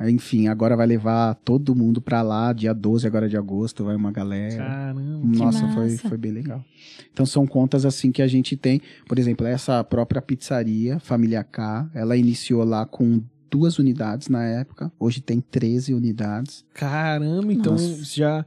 [0.00, 4.10] Enfim, agora vai levar todo mundo pra lá, dia 12 agora de agosto, vai uma
[4.10, 4.56] galera.
[4.56, 5.20] Caramba.
[5.24, 6.08] Nossa, foi, massa.
[6.08, 6.64] foi bem legal.
[7.12, 8.80] Então são contas assim que a gente tem.
[9.06, 14.92] Por exemplo, essa própria pizzaria, Família K, ela iniciou lá com duas unidades na época.
[14.98, 16.64] Hoje tem 13 unidades.
[16.74, 18.04] Caramba, então Nossa.
[18.04, 18.44] já,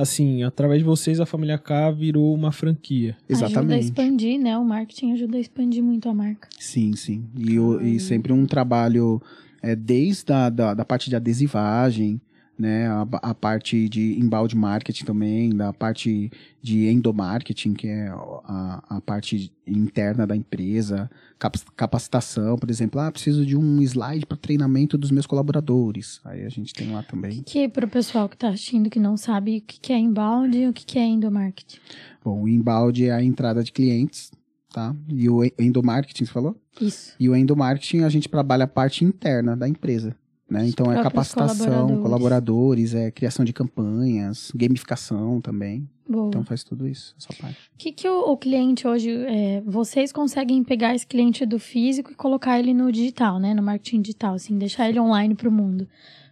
[0.00, 3.16] assim, através de vocês a família K virou uma franquia.
[3.28, 3.84] Ajuda a Exatamente.
[3.84, 4.56] expandir, né?
[4.58, 6.48] O marketing ajuda a expandir muito a marca.
[6.58, 7.24] Sim, sim.
[7.36, 9.20] E, o- e sempre um trabalho
[9.62, 12.20] é, desde a da, da parte de adesivagem,
[12.60, 16.30] né, a, a parte de embalde marketing também, da parte
[16.60, 23.10] de endomarketing, que é a, a parte interna da empresa, cap- capacitação, por exemplo, ah,
[23.10, 26.20] preciso de um slide para treinamento dos meus colaboradores.
[26.24, 27.42] Aí a gente tem lá também.
[27.42, 30.72] Que pro pessoal que tá assistindo que não sabe o que é inbound e o
[30.72, 31.78] que é endomarketing.
[32.22, 34.30] Bom, o embalde é a entrada de clientes,
[34.70, 34.94] tá?
[35.08, 36.60] E o endomarketing, você falou?
[36.78, 37.14] Isso.
[37.18, 40.14] E o endomarketing a gente trabalha a parte interna da empresa.
[40.50, 40.66] Né?
[40.66, 42.02] Então é capacitação, colaboradores.
[42.02, 42.94] colaboradores.
[42.94, 45.88] é criação de campanhas, gamificação também.
[46.08, 46.26] Boa.
[46.26, 47.70] Então faz tudo isso, essa parte.
[47.72, 52.10] O que, que o, o cliente hoje, é, vocês conseguem pegar esse cliente do físico
[52.10, 53.54] e colocar ele no digital, né?
[53.54, 55.82] No marketing digital, assim, deixar ele online pro mundo.
[55.82, 55.86] O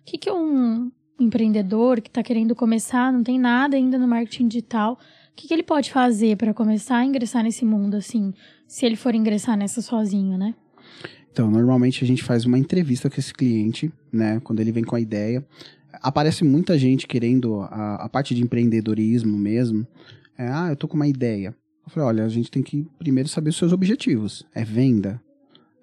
[0.05, 0.91] que, que um
[1.21, 5.55] empreendedor que está querendo começar, não tem nada ainda no marketing digital, o que, que
[5.55, 8.35] ele pode fazer para começar a ingressar nesse mundo, assim,
[8.67, 10.55] se ele for ingressar nessa sozinho, né?
[11.39, 14.41] Então, normalmente a gente faz uma entrevista com esse cliente, né?
[14.43, 15.47] Quando ele vem com a ideia.
[16.03, 19.87] Aparece muita gente querendo a, a parte de empreendedorismo mesmo.
[20.37, 21.55] É, ah, eu tô com uma ideia.
[21.87, 24.45] Eu falei, olha, a gente tem que primeiro saber os seus objetivos.
[24.53, 25.23] É venda?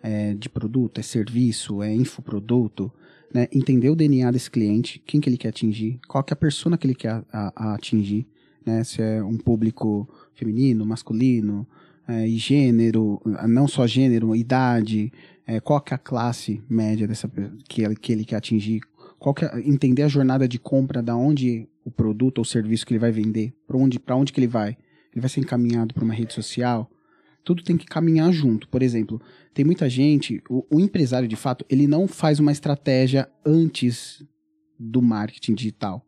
[0.03, 0.99] É de produto?
[0.99, 1.81] É serviço?
[1.81, 2.91] É infoproduto?
[3.33, 3.47] Né?
[3.49, 6.77] Entender o DNA desse cliente, quem que ele quer atingir, qual que é a persona
[6.77, 8.27] que ele quer a, a atingir,
[8.65, 8.83] né?
[8.83, 11.65] Se é um público feminino, masculino,
[12.07, 15.11] é, gênero, não só gênero, idade,
[15.47, 17.31] é, qual que é a classe média dessa
[17.69, 18.81] que ele, que ele quer atingir,
[19.19, 22.93] qual que é, entender a jornada de compra da onde o produto ou serviço que
[22.93, 24.77] ele vai vender, para onde, onde que ele vai.
[25.13, 26.89] Ele vai ser encaminhado para uma rede social.
[27.43, 28.67] Tudo tem que caminhar junto.
[28.67, 29.21] Por exemplo,
[29.53, 34.25] tem muita gente, o, o empresário de fato, ele não faz uma estratégia antes
[34.79, 36.05] do marketing digital.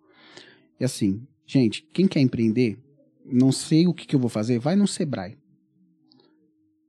[0.79, 2.77] E assim, gente, quem quer empreender,
[3.23, 5.37] não sei o que, que eu vou fazer, vai no Sebrae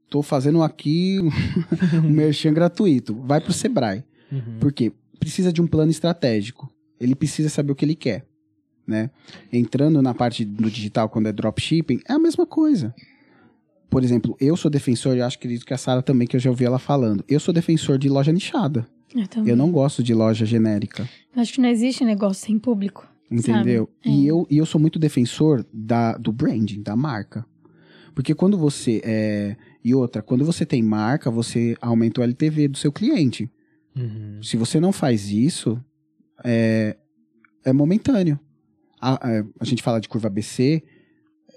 [0.09, 1.19] tô fazendo aqui
[2.05, 3.15] um merchan gratuito.
[3.15, 4.05] Vai pro Sebrae.
[4.31, 4.59] Uhum.
[4.61, 4.93] Por quê?
[5.19, 6.71] Precisa de um plano estratégico.
[7.01, 8.27] Ele precisa saber o que ele quer.
[8.87, 9.11] Né?
[9.53, 12.95] Entrando na parte do digital, quando é dropshipping, é a mesma coisa.
[13.91, 16.65] Por exemplo, eu sou defensor, e acho que a Sara também, que eu já ouvi
[16.65, 17.25] ela falando.
[17.29, 18.87] Eu sou defensor de loja nichada.
[19.15, 21.09] Eu, eu não gosto de loja genérica.
[21.35, 23.07] Acho que não existe negócio sem público.
[23.31, 23.89] Entendeu?
[24.05, 24.09] É.
[24.09, 27.45] E, eu, e eu sou muito defensor da, do branding, da marca.
[28.19, 32.77] Porque quando você é, e outra, quando você tem marca, você aumenta o LTV do
[32.77, 33.49] seu cliente.
[33.97, 34.43] Uhum.
[34.43, 35.81] Se você não faz isso,
[36.43, 36.97] é,
[37.65, 38.37] é momentâneo.
[39.01, 40.83] A, a, a gente fala de curva BC,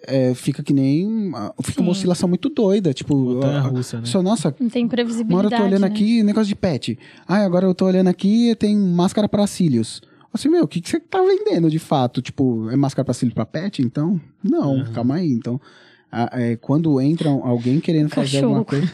[0.03, 1.31] é, fica que nem.
[1.63, 1.81] Fica Sim.
[1.81, 2.93] uma oscilação muito doida.
[2.93, 4.05] Tipo, a, russa, né?
[4.05, 4.55] Só, nossa.
[4.59, 5.33] Não tem previsibilidade.
[5.33, 5.87] Uma hora eu tô olhando né?
[5.87, 6.99] aqui, negócio de pet.
[7.27, 9.99] Ah, agora eu tô olhando aqui tem máscara para cílios.
[10.31, 12.21] Assim, meu, o que, que você tá vendendo de fato?
[12.21, 13.81] Tipo, é máscara para cílios pra pet?
[13.81, 14.93] Então, não, uhum.
[14.93, 15.31] calma aí.
[15.31, 15.59] Então,
[16.11, 18.85] é, quando entra alguém querendo fazer alguma coisa.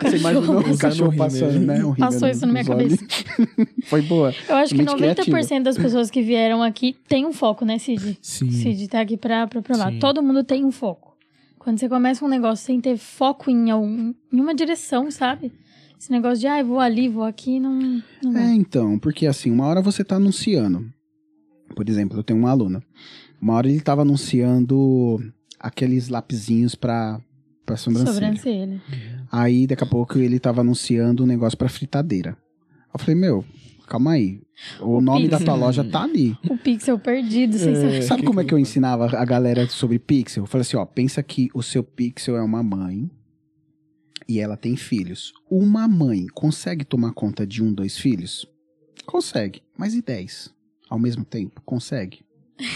[0.00, 1.84] Você imaginou o cachorro passando, né?
[1.84, 3.04] Um Passou isso na minha cabeça.
[3.86, 4.32] Foi boa.
[4.48, 5.60] Eu acho que 90% criativa.
[5.60, 8.18] das pessoas que vieram aqui tem um foco, né, Cid?
[8.22, 8.50] Sim.
[8.50, 9.90] Cid tá aqui pra, pra provar.
[9.90, 9.98] Sim.
[9.98, 11.16] Todo mundo tem um foco.
[11.58, 15.52] Quando você começa um negócio sem ter foco em, algum, em uma direção, sabe?
[15.98, 18.00] Esse negócio de, ah, vou ali, vou aqui, não.
[18.22, 20.88] não é, então, porque assim, uma hora você tá anunciando.
[21.74, 22.80] Por exemplo, eu tenho um aluno.
[23.42, 25.20] Uma hora ele tava anunciando
[25.58, 27.20] aqueles lapisinhos pra,
[27.64, 28.14] pra sobrancelha.
[28.14, 28.82] Sobrancelha.
[29.30, 32.36] Aí, daqui a pouco, ele tava anunciando um negócio pra fritadeira.
[32.92, 33.44] Eu falei, meu,
[33.86, 34.40] calma aí.
[34.80, 35.38] O, o nome Pixel.
[35.38, 36.36] da tua loja tá ali.
[36.48, 40.44] O Pixel perdido, sem é, Sabe como é que eu ensinava a galera sobre Pixel?
[40.44, 43.10] Eu falei assim, ó, pensa que o seu Pixel é uma mãe
[44.28, 45.32] e ela tem filhos.
[45.50, 48.46] Uma mãe consegue tomar conta de um, dois filhos?
[49.06, 49.62] Consegue.
[49.76, 50.52] Mas e dez?
[50.88, 51.62] Ao mesmo tempo?
[51.64, 52.20] Consegue.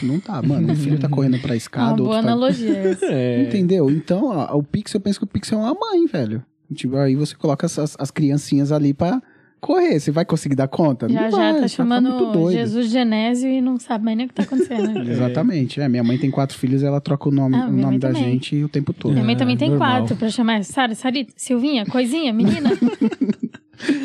[0.03, 0.73] Não tá, mano.
[0.73, 1.91] O filho tá correndo pra escada.
[1.91, 2.19] Uma boa tá...
[2.21, 3.07] analogia essa.
[3.07, 3.43] É.
[3.43, 3.91] Entendeu?
[3.91, 6.43] Então, ó, o Pixel, eu penso que o Pixel é uma mãe, velho.
[6.75, 9.21] Tipo, aí você coloca as, as criancinhas ali pra
[9.61, 9.99] correr.
[9.99, 11.09] Você vai conseguir dar conta?
[11.09, 14.29] Já, não já vai, tá, tá chamando Jesus Genésio e não sabe mais nem o
[14.29, 14.99] que tá acontecendo.
[15.09, 15.13] é.
[15.13, 15.81] Exatamente.
[15.81, 18.25] É, minha mãe tem quatro filhos ela troca o nome, ah, o nome da também.
[18.25, 19.13] gente o tempo todo.
[19.13, 20.01] Minha mãe também é, tem normal.
[20.01, 22.71] quatro pra chamar Sara, Sarita, Silvinha, Coisinha, menina.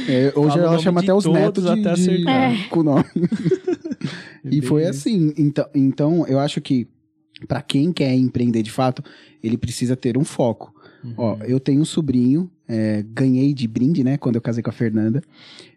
[0.10, 2.56] É, hoje Fala ela chama até os netos de, até de, é.
[2.70, 3.06] com o nome.
[4.44, 5.34] É e foi assim.
[5.38, 6.88] Então, então eu acho que
[7.48, 9.04] para quem quer empreender de fato,
[9.44, 10.74] ele precisa ter um foco.
[11.04, 11.14] Uhum.
[11.18, 14.74] Ó, eu tenho um sobrinho, é, ganhei de brinde, né, quando eu casei com a
[14.74, 15.22] Fernanda,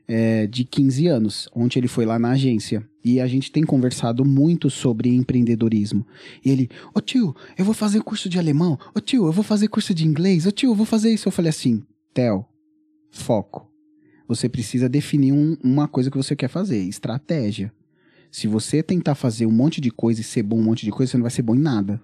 [0.08, 2.86] é, de 15 anos, onde ele foi lá na agência.
[3.04, 6.06] E a gente tem conversado muito sobre empreendedorismo.
[6.44, 8.72] E ele, ô oh, tio, eu vou fazer curso de alemão.
[8.72, 10.46] Ô oh, tio, eu vou fazer curso de inglês.
[10.46, 11.28] Ô oh, tio, eu vou fazer isso.
[11.28, 12.44] Eu falei assim, Theo,
[13.10, 13.70] foco.
[14.28, 17.72] Você precisa definir um, uma coisa que você quer fazer, estratégia.
[18.30, 21.10] Se você tentar fazer um monte de coisa e ser bom um monte de coisa,
[21.10, 22.00] você não vai ser bom em nada.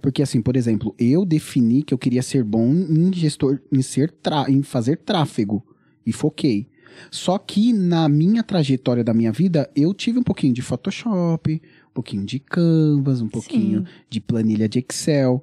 [0.00, 4.12] Porque assim, por exemplo, eu defini que eu queria ser bom em gestor, em ser
[4.48, 5.64] em fazer tráfego
[6.04, 6.66] e foquei.
[7.10, 11.94] Só que na minha trajetória da minha vida, eu tive um pouquinho de Photoshop, um
[11.94, 13.86] pouquinho de Canvas, um pouquinho Sim.
[14.10, 15.42] de planilha de Excel.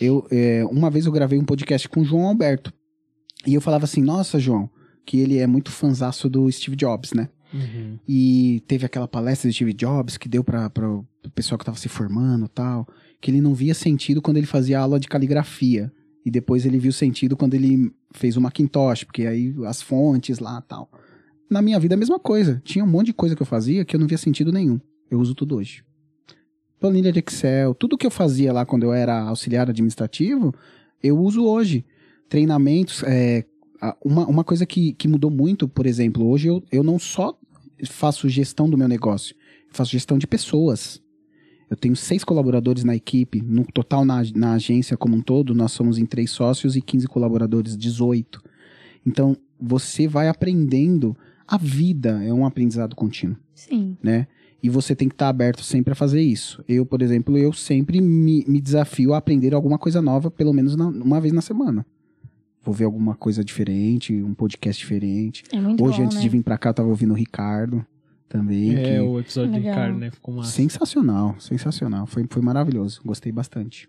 [0.00, 2.72] Eu, é, uma vez eu gravei um podcast com o João Alberto.
[3.46, 4.70] E eu falava assim, nossa, João,
[5.04, 7.28] que ele é muito fanzaço do Steve Jobs, né?
[7.52, 7.98] Uhum.
[8.08, 11.88] E teve aquela palestra de Steve Jobs que deu para o pessoal que estava se
[11.88, 12.86] formando tal,
[13.20, 15.92] que ele não via sentido quando ele fazia aula de caligrafia.
[16.24, 20.60] E depois ele viu sentido quando ele fez o Macintosh, porque aí as fontes lá
[20.60, 20.90] tal.
[21.48, 22.60] Na minha vida a mesma coisa.
[22.64, 24.80] Tinha um monte de coisa que eu fazia que eu não via sentido nenhum.
[25.08, 25.84] Eu uso tudo hoje.
[26.80, 30.52] Planilha de Excel, tudo que eu fazia lá quando eu era auxiliar administrativo,
[31.02, 31.86] eu uso hoje.
[32.28, 33.44] Treinamentos, é,
[34.04, 37.38] uma, uma coisa que, que mudou muito, por exemplo, hoje eu, eu não só
[37.88, 39.34] faço gestão do meu negócio,
[39.68, 41.02] eu faço gestão de pessoas.
[41.68, 43.42] Eu tenho seis colaboradores na equipe.
[43.42, 47.08] No total, na, na agência como um todo, nós somos em três sócios e 15
[47.08, 48.40] colaboradores, 18.
[49.04, 51.16] Então, você vai aprendendo.
[51.48, 53.96] A vida é um aprendizado contínuo, Sim.
[54.02, 54.26] né?
[54.62, 56.62] E você tem que estar aberto sempre a fazer isso.
[56.68, 60.74] Eu, por exemplo, eu sempre me, me desafio a aprender alguma coisa nova, pelo menos
[60.76, 61.84] na- uma vez na semana.
[62.66, 65.44] Vou ver alguma coisa diferente, um podcast diferente.
[65.52, 66.22] É muito Hoje, bom, antes né?
[66.22, 67.86] de vir pra cá, eu tava ouvindo o Ricardo
[68.28, 68.74] também.
[68.74, 69.72] É, que- o episódio do Legal.
[69.74, 70.10] Ricardo, né?
[70.10, 70.50] Ficou massa.
[70.50, 72.06] Sensacional, sensacional.
[72.06, 73.00] Foi, foi maravilhoso.
[73.04, 73.88] Gostei bastante.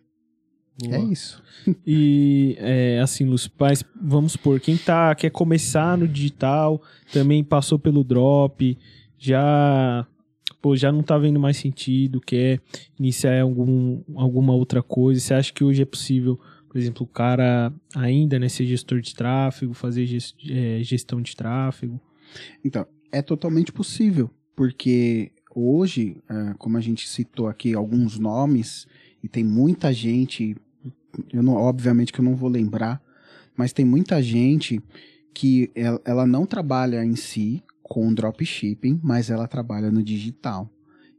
[0.80, 0.95] Boa.
[0.95, 1.41] É isso.
[1.86, 6.80] E é, assim, Lúcio, mas vamos supor, quem tá, quer começar no digital,
[7.11, 8.78] também passou pelo drop,
[9.17, 10.05] já,
[10.61, 12.61] pô, já não tá vendo mais sentido, quer
[12.99, 15.19] iniciar algum, alguma outra coisa.
[15.19, 16.39] Você acha que hoje é possível,
[16.70, 20.07] por exemplo, o cara ainda né, ser gestor de tráfego, fazer
[20.49, 21.99] é, gestão de tráfego?
[22.63, 28.88] Então, é totalmente possível, porque hoje, é, como a gente citou aqui alguns nomes,
[29.24, 30.55] e tem muita gente,
[31.34, 33.01] eu não, obviamente que eu não vou lembrar,
[33.55, 34.82] mas tem muita gente
[35.34, 35.72] que
[36.05, 40.70] ela não trabalha em si com dropshipping, mas ela trabalha no digital.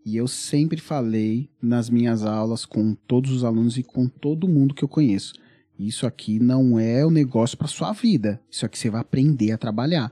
[0.08, 4.72] E eu sempre falei nas minhas aulas com todos os alunos e com todo mundo
[4.72, 5.34] que eu conheço.
[5.78, 8.40] Isso aqui não é o negócio para sua vida.
[8.50, 10.10] Isso aqui você vai aprender a trabalhar.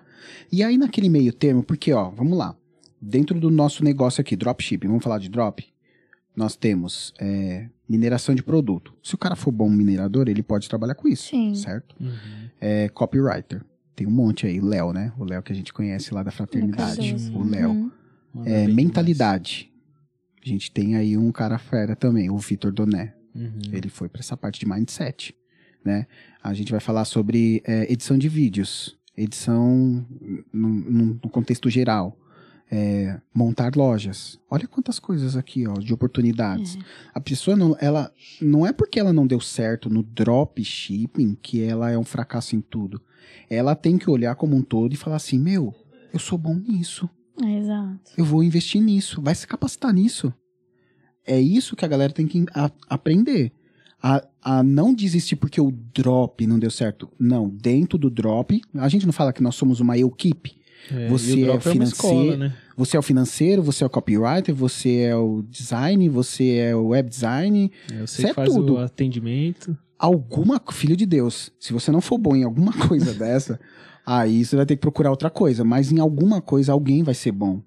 [0.53, 2.55] E aí, naquele meio termo, porque, ó, vamos lá.
[3.01, 5.67] Dentro do nosso negócio aqui, dropshipping, vamos falar de drop?
[6.37, 8.93] Nós temos é, mineração de produto.
[9.03, 11.55] Se o cara for bom minerador, ele pode trabalhar com isso, Sim.
[11.55, 11.97] certo?
[12.61, 13.65] É, copywriter.
[13.95, 15.11] Tem um monte aí, o Léo, né?
[15.19, 17.17] O Léo que a gente conhece lá da fraternidade.
[17.35, 17.71] O Léo.
[17.71, 17.91] Uhum.
[18.45, 19.73] É, mentalidade.
[20.47, 23.15] A gente tem aí um cara fera também, o Vitor Doné.
[23.35, 23.59] Uhum.
[23.73, 25.35] Ele foi para essa parte de mindset,
[25.85, 26.07] né?
[26.41, 30.07] A gente vai falar sobre é, edição de vídeos, edição
[30.53, 30.69] no,
[31.21, 32.17] no- contexto geral,
[32.71, 34.39] é, montar lojas.
[34.49, 36.79] Olha quantas coisas aqui, ó, de oportunidades.
[37.13, 41.91] A pessoa não, ela não é porque ela não deu certo no dropshipping que ela
[41.91, 43.03] é um fracasso em tudo.
[43.51, 45.75] Ela tem que olhar como um todo e falar assim, meu,
[46.13, 47.11] eu sou bom nisso
[47.43, 48.13] exato.
[48.17, 50.33] eu vou investir nisso, vai se capacitar nisso.
[51.27, 53.53] É isso que a galera tem que a- aprender.
[54.03, 57.11] A, a não desistir porque o drop não deu certo.
[57.19, 60.57] Não, dentro do drop, a gente não fala que nós somos uma equipe.
[60.93, 62.55] É, Você e o é financeiro- escola, né?
[62.77, 66.89] Você é o financeiro, você é o copywriter, você é o design, você é o
[66.89, 67.73] web design.
[67.91, 68.75] É, você Isso é faz tudo.
[68.75, 69.77] o atendimento.
[69.99, 73.59] Alguma, filho de Deus, se você não for bom em alguma coisa dessa,
[74.07, 75.65] aí você vai ter que procurar outra coisa.
[75.65, 77.61] Mas em alguma coisa alguém vai ser bom.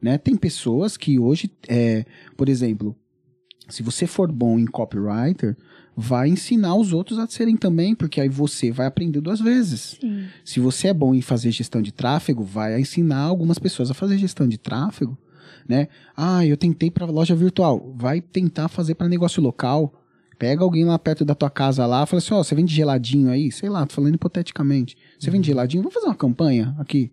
[0.00, 0.18] Né?
[0.18, 2.04] Tem pessoas que hoje, é,
[2.36, 2.94] por exemplo,
[3.68, 5.56] se você for bom em copywriter,
[5.96, 9.98] vai ensinar os outros a serem também, porque aí você vai aprender duas vezes.
[10.00, 10.26] Sim.
[10.44, 14.16] Se você é bom em fazer gestão de tráfego, vai ensinar algumas pessoas a fazer
[14.18, 15.16] gestão de tráfego,
[15.68, 15.88] né?
[16.16, 19.94] Ah, eu tentei para loja virtual, vai tentar fazer para negócio local.
[20.38, 23.52] Pega alguém lá perto da tua casa lá, fala assim, ó, você vende geladinho aí,
[23.52, 24.96] sei lá, tô falando hipoteticamente.
[25.20, 27.12] Você vende geladinho, vamos fazer uma campanha aqui.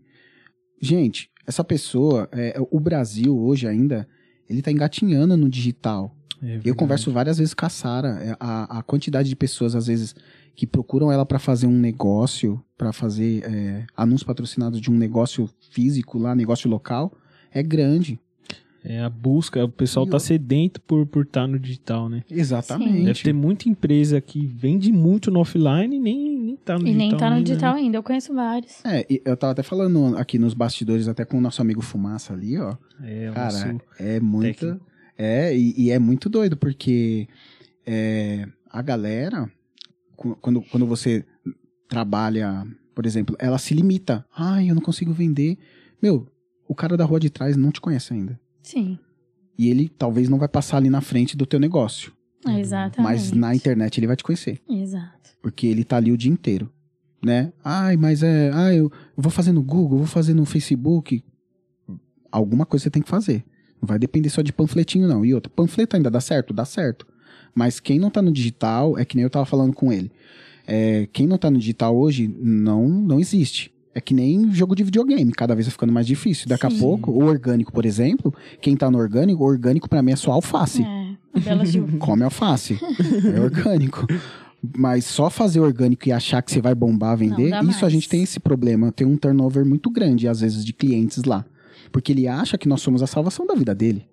[0.82, 4.08] Gente, essa pessoa, é, o Brasil hoje ainda,
[4.49, 6.16] ele tá engatinhando no digital.
[6.41, 8.10] É Eu converso várias vezes com a Sara.
[8.22, 10.16] é, A, a quantidade de pessoas, às vezes,
[10.55, 15.49] que procuram ela para fazer um negócio, para fazer é, anúncios patrocinados de um negócio
[15.72, 17.12] físico lá, negócio local,
[17.51, 18.20] é grande.
[18.90, 22.24] É a busca, o pessoal E tá sedento por estar por tá no digital, né?
[22.32, 23.04] Exatamente.
[23.04, 26.94] Deve ter muita empresa que vende muito no offline e nem, nem tá no E
[26.94, 26.98] digital.
[27.10, 27.82] nem tá no ainda, digital né?
[27.82, 27.98] ainda.
[27.98, 28.86] Eu conheço vários.
[28.86, 32.34] É, e eu tava até falando aqui nos bastidores, até com o nosso amigo Fumaça
[32.34, 32.78] ali, ó.
[33.04, 34.60] É, o Cara, é muito.
[34.66, 34.86] técnico.
[35.18, 37.28] É, e, e é muito doido, porque
[37.86, 39.52] é, a galera,
[40.16, 41.26] quando, quando você
[41.90, 42.66] trabalha,
[42.96, 44.26] por exemplo, ela se limita.
[44.34, 45.58] Ai, eu não consigo vender.
[46.02, 46.26] Meu,
[46.68, 48.40] o cara da rua de trás não te conhece ainda.
[48.68, 48.99] Sim.
[49.57, 52.11] E ele talvez não vai passar ali na frente do teu negócio.
[52.45, 53.01] É, Exatamente.
[53.01, 54.61] Mas na internet ele vai te conhecer.
[54.70, 55.30] Exato.
[55.41, 56.70] Porque ele tá ali o dia inteiro.
[57.24, 57.53] Né?
[57.63, 58.51] Ai, mas é.
[58.53, 61.24] Ah, eu, vou fazer no Google, vou fazer no Facebook.
[62.30, 63.45] Alguma coisa você tem que fazer.
[63.82, 65.24] Não vai depender só de panfletinho, não.
[65.24, 66.53] E outra, panfleto ainda dá certo?
[66.53, 67.07] Dá certo.
[67.55, 70.11] Mas quem não tá no digital, é que nem eu tava falando com ele.
[70.68, 73.72] É, quem não tá no digital hoje, não, não existe.
[73.98, 76.48] É que nem jogo de videogame, cada vez vai ficando mais difícil.
[76.48, 76.78] Daqui a Sim.
[76.78, 78.32] pouco, o orgânico, por exemplo,
[78.62, 81.16] quem tá no orgânico, o orgânico pra mim é só alface É.
[81.52, 81.58] a
[81.98, 82.78] come alface.
[83.36, 84.06] é orgânico.
[84.78, 87.93] Mas só fazer orgânico e achar que você vai bombar, vender, dá isso a mais.
[87.93, 88.91] gente tem esse problema.
[88.91, 91.43] Tem um turnover muito grande, às vezes, de clientes lá.
[91.91, 94.06] Porque ele acha que nós somos a salvação da vida dele.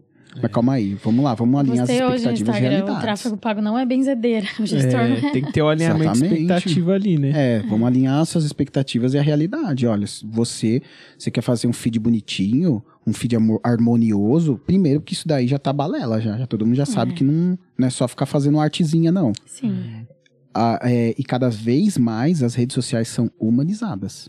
[0.43, 2.93] Mas calma aí, vamos lá, vamos alinhar Postei as hoje no expectativas e Instagram.
[2.97, 4.47] O tráfego pago não é benzedeira.
[4.61, 5.31] É, é.
[5.33, 6.43] tem que ter o alinhamento de Exatamente.
[6.43, 7.33] expectativa ali, né?
[7.35, 9.87] É, vamos alinhar suas expectativas e a realidade.
[9.87, 10.83] Olha, se você,
[11.17, 15.73] você quer fazer um feed bonitinho, um feed harmonioso, primeiro que isso daí já tá
[15.73, 17.15] balela, já, já todo mundo já sabe É.
[17.15, 19.33] que não, não é só ficar fazendo artezinha, não.
[19.47, 20.07] Sim.
[20.53, 24.29] A- é, e cada vez mais as redes sociais são humanizadas.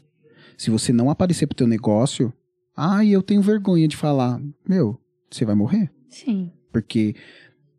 [0.58, 2.34] Se você não aparecer pro teu negócio,
[2.76, 5.00] ai, eu tenho vergonha de falar, meu,
[5.36, 5.92] você vai morrer.
[6.10, 6.52] Sim.
[6.72, 7.16] Porque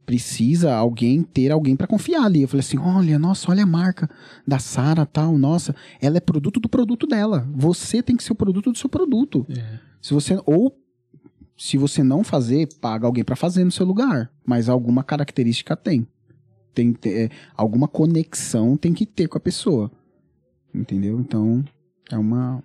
[0.04, 2.42] precisa alguém ter alguém pra confiar ali.
[2.42, 4.08] Eu falei assim: olha, nossa, olha a marca
[4.46, 7.46] da Sara tal, nossa, ela é produto do produto dela.
[7.54, 9.44] Você tem que ser o produto do seu produto.
[9.50, 9.78] É.
[10.00, 10.78] Se você ou
[11.56, 16.06] se você não fazer, paga alguém pra fazer no seu lugar, mas alguma característica tem.
[16.74, 19.90] Tem ter- é, alguma conexão tem que ter com a pessoa.
[20.74, 21.18] Entendeu?
[21.18, 21.64] Então,
[22.10, 22.62] é uma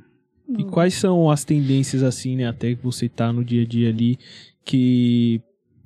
[0.60, 2.48] E quais são as tendências, assim, né?
[2.48, 4.18] Até que você tá no dia a dia ali,
[4.64, 5.42] que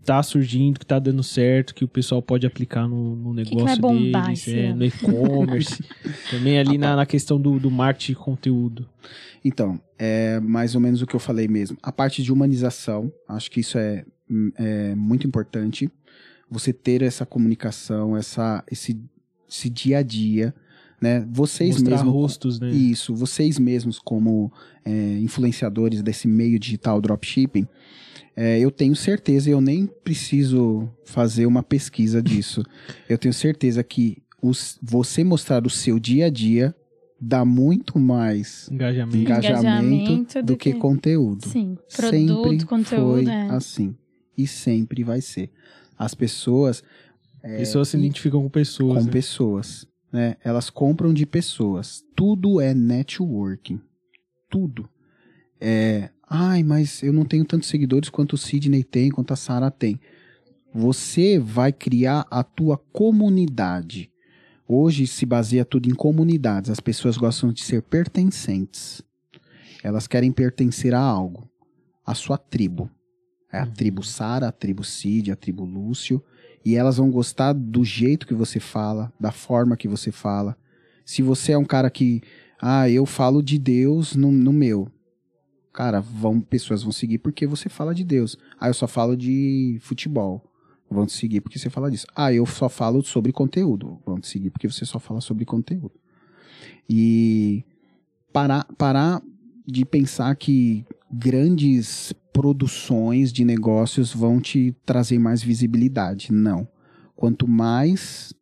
[0.06, 3.66] tá surgindo, que tá dando certo, que o pessoal pode aplicar no, no que negócio
[3.66, 5.84] vai bombar deles, é, no e-commerce,
[6.30, 8.88] também ali na, na questão do, do marketing de conteúdo.
[9.44, 11.78] Então, é mais ou menos o que eu falei mesmo.
[11.82, 14.06] A parte de humanização, acho que isso é,
[14.58, 15.90] é muito importante.
[16.50, 19.02] Você ter essa comunicação, essa, esse,
[19.50, 20.54] esse dia a dia,
[21.06, 21.28] né?
[21.32, 22.14] Vocês Mostrar mesmos.
[22.14, 22.72] rostos, né?
[22.72, 24.52] Isso, vocês mesmos, como
[24.84, 27.68] é, influenciadores desse meio digital dropshipping,
[28.36, 32.64] é, eu tenho certeza, e eu nem preciso fazer uma pesquisa disso.
[33.08, 36.76] eu tenho certeza que os, você mostrar o seu dia a dia
[37.22, 39.18] dá muito mais Engajamento.
[39.18, 41.48] engajamento, do do que, que- conteúdo.
[41.48, 41.78] Sim.
[41.88, 43.24] sempre Produto, conteúdo.
[43.24, 43.42] foi é.
[43.52, 43.96] assim.
[44.38, 45.50] E sempre vai ser.
[45.98, 46.84] As pessoas
[47.42, 48.98] Pessoas se e- identificam com pessoas.
[49.00, 49.12] com né?
[49.12, 50.38] pessoas, né?
[50.44, 52.04] Elas compram de pessoas.
[52.16, 53.82] Tudo é networking.
[54.50, 54.90] Tudo.
[55.60, 59.70] É, ai, mas eu não tenho tantos seguidores quanto o Sidney tem, quanto a Sara
[59.70, 60.00] tem.
[60.74, 64.10] Você vai criar a tua comunidade.
[64.68, 66.72] Hoje se baseia tudo em comunidades.
[66.72, 69.04] As pessoas gostam de ser pertencentes.
[69.84, 71.48] Elas querem pertencer a algo.
[72.06, 72.90] A sua tribo.
[73.52, 73.72] É a Uhum.
[73.72, 76.24] tribo Sara, a tribo Cid, a tribo Lúcio.
[76.66, 80.58] E elas vão gostar do jeito que você fala, da forma que você fala.
[81.06, 82.24] Se você é um cara que,
[82.60, 84.92] ah, eu falo de Deus no, no meu.
[85.72, 88.36] Cara, vão, pessoas vão seguir porque você fala de Deus.
[88.60, 90.44] Ah, eu só falo de futebol.
[90.90, 92.08] Vão te seguir porque você fala disso.
[92.16, 94.00] Ah, eu só falo sobre conteúdo.
[94.04, 95.94] Vão te seguir porque você só fala sobre conteúdo.
[96.90, 97.64] E
[98.34, 99.22] parar, parar
[99.68, 106.32] de pensar que grandes produções de negócios vão te trazer mais visibilidade.
[106.32, 106.68] Não.
[107.16, 108.34] Quanto mais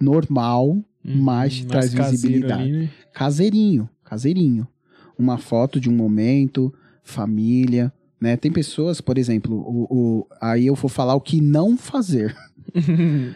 [0.00, 2.62] normal, Uhum, mais te traz visibilidade.
[2.62, 2.90] ali, né?
[3.14, 4.68] caseirinho, caseirinho.
[5.18, 7.90] Uma foto de um momento, família,
[8.20, 8.36] né?
[8.36, 12.36] Tem pessoas, por exemplo, o, o- aí eu vou falar o que não fazer,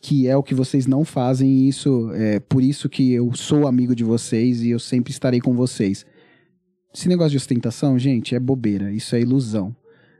[0.00, 3.66] que é o que vocês não fazem, e isso é por isso que eu sou
[3.68, 6.04] amigo de vocês e eu sempre estarei com vocês.
[6.98, 9.72] Esse negócio de ostentação, gente, é bobeira, isso é ilusão.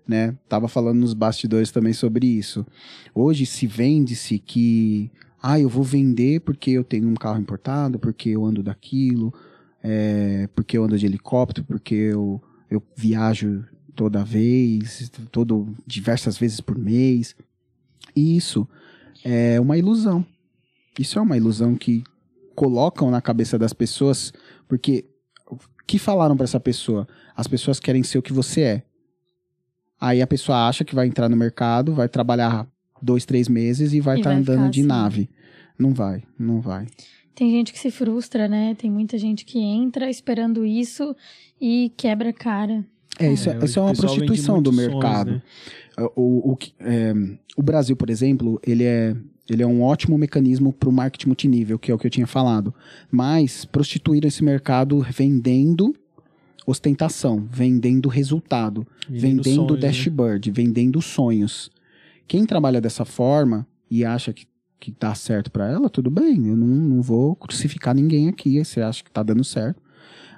[0.07, 0.37] Né?
[0.49, 2.65] Tava falando nos bastidores também sobre isso.
[3.13, 5.11] Hoje se vende-se que
[5.43, 9.35] ah, eu vou vender porque eu tenho um carro importado, porque eu ando daquilo,
[9.83, 13.65] é, porque eu ando de helicóptero, porque eu, eu viajo
[13.97, 17.35] toda vez, todo, diversas vezes por mês.
[18.15, 18.69] E isso
[19.25, 20.25] é uma ilusão.
[20.97, 22.05] Isso é uma ilusão que
[22.55, 24.33] colocam na cabeça das pessoas,
[24.69, 25.05] porque
[25.89, 27.09] que falaram para essa pessoa?
[27.35, 28.83] As pessoas querem ser o que você é.
[30.01, 32.69] Aí a pessoa acha que vai entrar no mercado, vai trabalhar
[33.03, 34.87] dois, três meses e vai estar vai andando de assim.
[34.89, 35.31] nave.
[35.79, 36.87] Não vai, não vai.
[37.35, 38.75] Tem gente que se frustra, né?
[38.77, 41.17] Tem muita gente que entra esperando isso
[41.61, 42.85] e quebra a cara.
[43.19, 45.31] É, isso é, hoje isso é o uma prostituição do mercado.
[45.33, 45.43] né?
[46.15, 47.13] O, o, que- é,
[47.57, 49.17] o Brasil, por exemplo, ele é,
[49.49, 52.27] ele é um ótimo mecanismo para o marketing multinível, que é o que eu tinha
[52.27, 52.75] falado.
[53.11, 55.95] Mas prostituíram esse mercado vendendo
[56.67, 59.81] ostentação, vendendo resultado, vendendo sonhos, né?
[59.81, 61.71] dashboard, vendendo sonhos.
[62.27, 64.47] Quem trabalha dessa forma e acha que,
[64.79, 66.47] que tá certo para ela, tudo bem.
[66.47, 68.63] Eu não, não vou crucificar ninguém aqui.
[68.63, 69.81] Você acha que tá dando certo.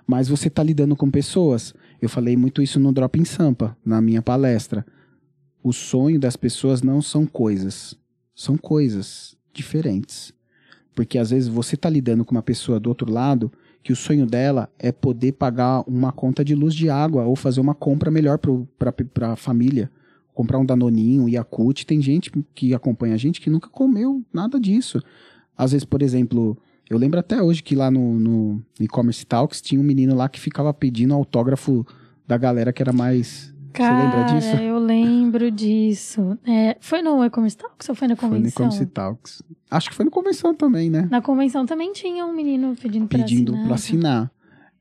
[0.07, 1.75] Mas você tá lidando com pessoas.
[2.01, 4.87] Eu falei muito isso no Drop em Sampa, na minha palestra.
[5.63, 7.99] O sonho das pessoas não são coisas.
[8.41, 10.32] São coisas diferentes.
[10.95, 14.24] Porque às vezes você tá lidando com uma pessoa do outro lado que o sonho
[14.24, 18.38] dela é poder pagar uma conta de luz de água ou fazer uma compra melhor
[18.38, 19.91] para a família.
[20.32, 21.84] Comprar um Danoninho, um Yakult.
[21.84, 25.03] Tem gente que acompanha a gente que nunca comeu nada disso.
[25.55, 26.57] Às vezes, por exemplo,
[26.88, 30.41] eu lembro até hoje que lá no, no e-commerce talks tinha um menino lá que
[30.41, 31.86] ficava pedindo autógrafo
[32.26, 33.49] da galera que era mais.
[33.73, 34.57] Cara, lembra disso?
[34.57, 36.39] eu lembro disso.
[36.47, 38.66] É, foi no e-commerce Talks ou foi na Foi no convenção?
[38.66, 39.43] e-commerce talks.
[39.71, 41.07] Acho que foi no convenção também, né?
[41.11, 43.66] Na convenção também tinha um menino pedindo pra Pedindo assinar.
[43.66, 44.31] para assinar.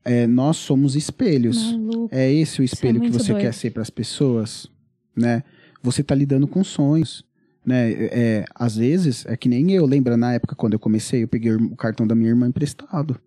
[0.04, 1.72] é, nós somos espelhos.
[1.72, 2.08] Maluco.
[2.10, 3.42] É esse o espelho que muito você doido.
[3.44, 4.66] quer ser para as pessoas,
[5.14, 5.42] né?
[5.82, 7.24] Você tá lidando com sonhos,
[7.64, 7.92] né?
[7.92, 11.52] É, às vezes é que nem eu, lembra na época quando eu comecei, eu peguei
[11.54, 13.18] o cartão da minha irmã emprestado.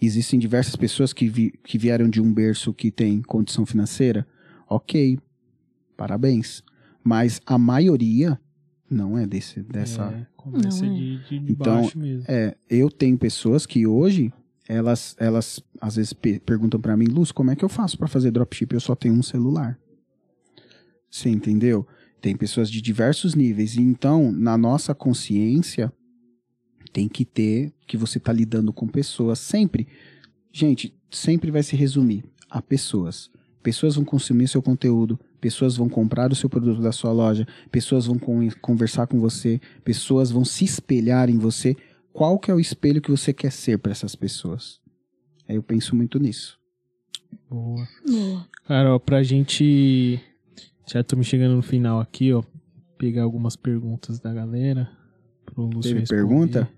[0.00, 4.26] Existem diversas pessoas que, vi- que vieram de um berço que tem condição financeira,
[4.68, 5.18] ok,
[5.96, 6.62] parabéns.
[7.02, 8.40] Mas a maioria
[8.90, 10.02] não é desse dessa.
[10.04, 10.98] É, começa Não é.
[10.98, 12.24] de, de, de Então, baixo mesmo.
[12.28, 14.32] É, eu tenho pessoas que hoje
[14.68, 18.08] elas, elas às vezes pe- perguntam pra mim, Luz, como é que eu faço pra
[18.08, 18.72] fazer dropship?
[18.72, 19.78] Eu só tenho um celular.
[21.10, 21.86] Você entendeu?
[22.20, 23.76] Tem pessoas de diversos níveis.
[23.76, 25.92] E então, na nossa consciência,
[26.92, 29.86] tem que ter que você tá lidando com pessoas sempre.
[30.52, 33.30] Gente, sempre vai se resumir a pessoas.
[33.64, 38.04] Pessoas vão consumir seu conteúdo, pessoas vão comprar o seu produto da sua loja, pessoas
[38.06, 41.74] vão con- conversar com você, pessoas vão se espelhar em você.
[42.12, 44.80] Qual que é o espelho que você quer ser para essas pessoas?
[45.48, 46.58] Aí eu penso muito nisso.
[47.50, 47.88] Boa.
[48.06, 48.46] Boa.
[48.68, 50.20] Cara, ó, pra gente.
[50.86, 52.42] Já estamos chegando no final aqui, ó.
[52.98, 54.88] Pegar algumas perguntas da galera.
[55.46, 56.20] Pro Lúcio Teve responder.
[56.22, 56.68] pergunta?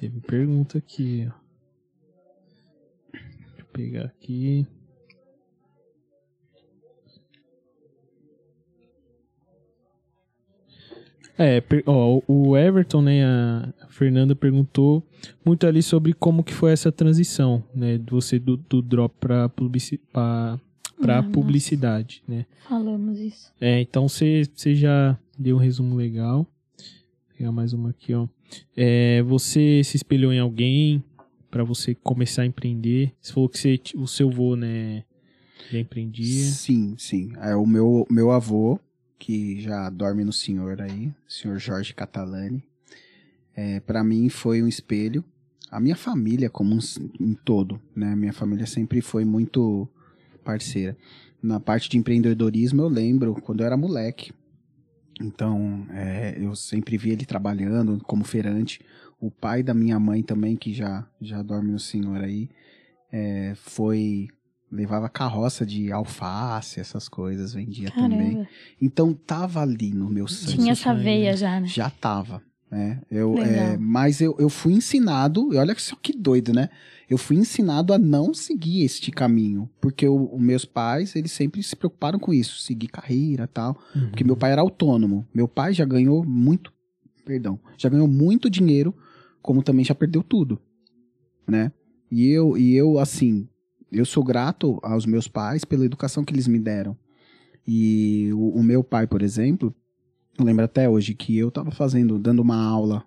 [0.00, 1.40] Teve pergunta aqui, ó.
[3.12, 4.66] Deixa eu pegar aqui.
[11.42, 15.02] É, ó, o Everton, né, a Fernanda perguntou
[15.44, 19.48] muito ali sobre como que foi essa transição, né, de você do, do drop pra,
[19.48, 20.60] publici pra,
[21.00, 21.32] pra Ah, nossa.
[21.32, 22.44] publicidade, né.
[22.68, 23.50] Falamos isso.
[23.58, 26.46] É, então você já deu um resumo legal.
[26.76, 28.28] Vou pegar mais uma aqui, ó.
[28.76, 31.02] É, você se espelhou em alguém
[31.50, 33.12] pra você começar a empreender?
[33.18, 35.04] Você falou que você, o seu vô, né,
[35.70, 36.44] já empreendia.
[36.44, 37.32] Sim, sim.
[37.40, 38.78] É o meu, meu avô,
[39.20, 42.64] que já dorme no senhor aí, senhor Jorge Catalani.
[43.54, 45.22] É, para mim foi um espelho.
[45.70, 46.78] A minha família como um,
[47.20, 48.16] em todo, né?
[48.16, 49.86] Minha família sempre foi muito
[50.42, 50.96] parceira.
[51.42, 54.32] Na parte de empreendedorismo eu lembro quando eu era moleque.
[55.20, 58.80] Então, é, eu sempre vi ele trabalhando como feirante.
[59.20, 62.48] O pai da minha mãe também, que já, já dorme no senhor aí,
[63.12, 64.28] é, foi
[64.70, 68.32] levava carroça de alface, essas coisas, vendia também.
[68.34, 68.48] Caramba.
[68.80, 70.58] Então tava ali no meu sangue.
[70.58, 71.66] Tinha essa sangue, veia já, né?
[71.66, 73.02] Já tava, né?
[73.10, 76.68] Eu, é, mas eu, eu fui ensinado, e olha só que doido, né?
[77.08, 81.60] Eu fui ensinado a não seguir este caminho, porque o- os meus pais, eles sempre
[81.62, 83.76] se preocuparam com isso, seguir carreira tal,
[84.10, 85.26] porque meu pai era autônomo.
[85.34, 86.72] Meu pai já ganhou muito,
[87.24, 88.94] perdão, já ganhou muito dinheiro,
[89.42, 90.60] como também já perdeu tudo,
[91.48, 91.72] né?
[92.12, 93.48] E eu, e eu assim,
[93.92, 96.96] eu sou grato aos meus pais pela educação que eles me deram.
[97.66, 99.74] E o, o meu pai, por exemplo,
[100.38, 103.04] eu lembro até hoje que eu tava fazendo, dando uma aula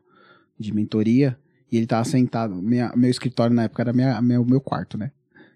[0.60, 1.38] de mentoria
[1.72, 2.56] e ele tava sentado.
[2.62, 5.12] Minha- meu escritório na época era minha, meu, meu quarto, né?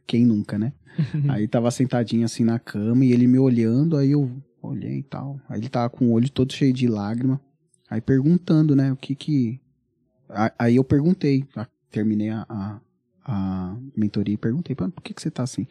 [0.05, 0.73] Quem nunca, né?
[1.29, 5.39] aí tava sentadinho assim na cama e ele me olhando, aí eu olhei e tal.
[5.47, 7.39] Aí ele tava com o olho todo cheio de lágrima.
[7.89, 9.61] Aí perguntando, né, o que que.
[10.59, 11.45] Aí eu perguntei,
[11.89, 12.81] terminei a, a,
[13.27, 15.67] a mentoria e perguntei, "Pô, por que, que você tá assim?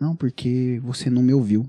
[0.00, 1.68] Não, porque você não me ouviu.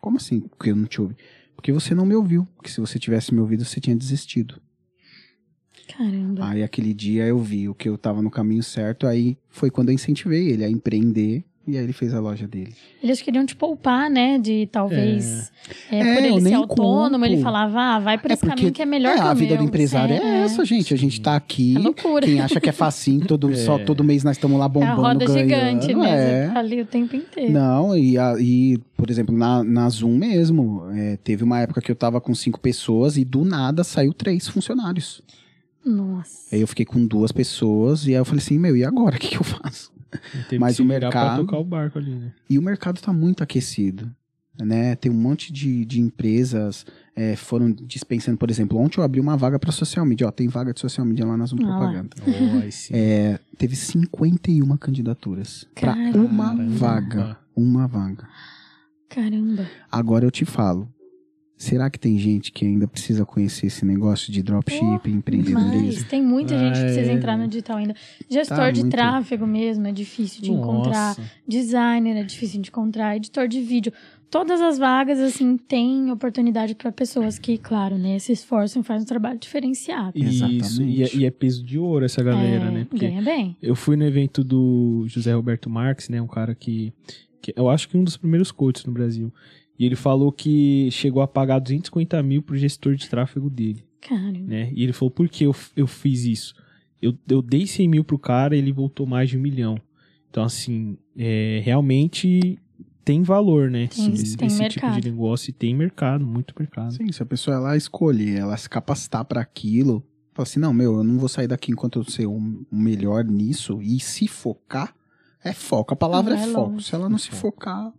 [0.00, 0.40] Como assim?
[0.40, 1.16] Porque eu não te ouvi?
[1.54, 2.46] Porque você não me ouviu.
[2.56, 4.60] Porque se você tivesse me ouvido, você tinha desistido.
[5.96, 6.48] Caramba.
[6.48, 9.88] Aí aquele dia eu vi o que eu tava no caminho certo, aí foi quando
[9.90, 12.74] eu incentivei ele a empreender e aí ele fez a loja dele.
[13.02, 14.38] Eles queriam te poupar, né?
[14.38, 15.52] De talvez.
[15.90, 17.44] É, É, por eu ele ser nem autônomo, ele culpo.
[17.44, 19.34] falava, ah, vai por É esse porque- caminho que é melhor é, que o a
[19.34, 19.62] vida meu.
[19.62, 20.92] do empresário é, É, essa, gente.
[20.92, 21.76] A gente tá aqui.
[21.76, 22.26] É loucura.
[22.26, 23.84] Quem acha que é facinho, todo, só É.
[23.84, 25.82] todo mês nós estamos lá É a bombando, roda ganhando.
[25.82, 26.44] gigante, né?
[26.46, 26.48] é.
[26.48, 27.52] Tá ali o tempo inteiro.
[27.52, 31.90] Não, e, a- e, por exemplo, na, na Zoom mesmo, é, teve uma época que
[31.92, 35.22] eu tava com cinco pessoas e do nada saiu três funcionários.
[35.84, 36.54] Nossa.
[36.54, 39.16] Aí eu fiquei com duas pessoas e aí eu falei assim, meu, e agora?
[39.16, 39.91] O que, que eu faço?
[40.58, 42.32] Mas o mercado- tocar o barco ali, né?
[42.48, 44.10] E o mercado tá muito aquecido.
[44.60, 44.94] Né?
[44.96, 46.84] Tem um monte de, de empresas
[47.16, 50.26] é, foram dispensando, por exemplo, ontem eu abri uma vaga para social media.
[50.26, 51.78] Ó, tem vaga de social media lá na Zoom Ah.
[51.78, 52.16] Propaganda.
[52.26, 52.94] Oh.
[52.94, 57.38] É, teve 51 candidaturas para uma vaga.
[57.56, 58.28] Uma vaga.
[59.08, 59.66] Caramba.
[59.90, 60.88] Agora eu te falo.
[61.56, 65.84] Será que tem gente que ainda precisa conhecer esse negócio de dropshipping, empreendedorismo?
[65.86, 67.94] Mas tem muita gente que precisa entrar no digital ainda.
[68.28, 71.16] Gestor Tá de muito- tráfego mesmo, é difícil de encontrar.
[71.16, 71.22] Nossa.
[71.46, 73.16] Designer é difícil de encontrar.
[73.16, 73.92] Editor de vídeo.
[74.28, 79.02] Todas as vagas, assim, tem oportunidade para pessoas que, claro, né, se esforçam e fazem
[79.02, 80.18] um trabalho diferenciado.
[80.18, 80.82] Isso, Exatamente.
[80.82, 82.86] e é, e é peso de ouro essa galera, É, né?
[82.88, 83.56] Porque Ganha bem.
[83.62, 86.20] eu fui no evento do José Roberto Marques, né?
[86.20, 86.92] Um cara que,
[87.42, 89.30] que eu acho que um dos primeiros coaches no Brasil.
[89.78, 94.32] E ele falou que chegou a pagar 250 mil pro gestor de tráfego dele, Cara,
[94.38, 94.70] né?
[94.74, 96.54] E ele falou, por que eu, eu fiz isso?
[97.00, 99.76] Eu, eu dei 100 mil pro cara e ele voltou mais de um milhão.
[100.30, 102.58] Então, assim, é, realmente
[103.04, 103.88] tem valor, né?
[103.88, 106.92] Tem- esse tem esse tipo de negócio e tem mercado, muito mercado.
[106.92, 110.02] Sim, se a pessoa ela escolhe, ela se capacitar para aquilo,
[110.32, 113.24] fala assim, não, meu, eu não vou sair daqui enquanto eu ser um, um melhor
[113.24, 114.94] nisso, e se focar,
[115.44, 116.80] é foco, a palavra Não é é foco.
[116.80, 117.92] Se ela não se focar,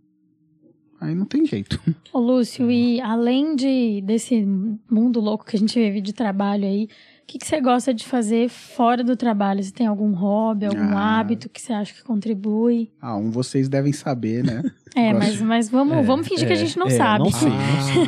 [1.04, 1.80] aí não tem jeito.
[2.12, 4.44] Ô, Lúcio, e além de, desse
[4.90, 8.04] mundo louco que a gente vive de trabalho aí, o que, que você gosta de
[8.04, 9.62] fazer fora do trabalho?
[9.62, 11.20] Você tem algum hobby, algum Ah.
[11.20, 12.90] hábito que você acha que contribui?
[13.00, 14.62] Ah, um vocês devem saber, né?
[14.96, 15.18] É, Gosto.
[15.26, 17.24] mas, mas vamos, É, vamos fingir que a é, gente não é, sabe.
[17.24, 17.48] não sei.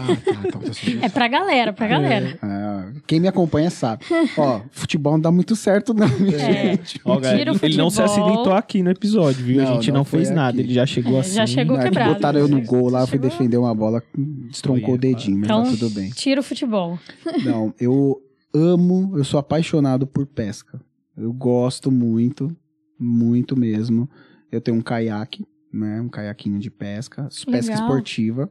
[0.07, 2.39] Ah, tá, então você É pra galera, pra galera.
[2.43, 4.05] Ah, quem me acompanha sabe.
[4.39, 6.70] Ó, futebol não dá muito certo, não, minha É.
[6.76, 7.01] gente.
[7.05, 9.61] Ó, galera, Tira o ele não se acidentou aqui no episódio, viu?
[9.61, 10.61] a Não, gente não, não fez nada, aqui.
[10.61, 11.34] ele já chegou É, assim.
[11.34, 12.14] já chegou é quebrado.
[12.14, 14.03] botaram eu no gol lá, eu fui Chegou- defender uma bola,
[14.49, 16.11] destroncou o dedinho, mas Então- tá tudo bem.
[16.11, 16.99] Tira o futebol.
[17.45, 18.20] Não, eu
[18.55, 20.80] amo, eu sou apaixonado por pesca.
[21.16, 22.55] Eu gosto muito,
[22.99, 24.09] muito mesmo.
[24.53, 25.45] Eu tenho um caiaque,
[25.77, 26.01] né?
[26.01, 27.74] Um caiaquinho de pesca, pesca Legal.
[27.74, 28.51] esportiva.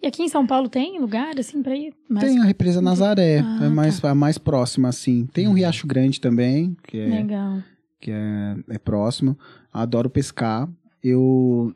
[0.00, 1.92] E aqui em São Paulo tem lugar, assim, pra ir?
[2.08, 5.26] Mas Tem a represa Nazaré, Ah, é mais, a mais próxima, assim.
[5.32, 7.58] Tem um Riacho Grande também, que é, Legal.
[8.00, 9.36] que é, é próximo.
[9.72, 10.68] Adoro pescar.
[11.02, 11.74] Eu.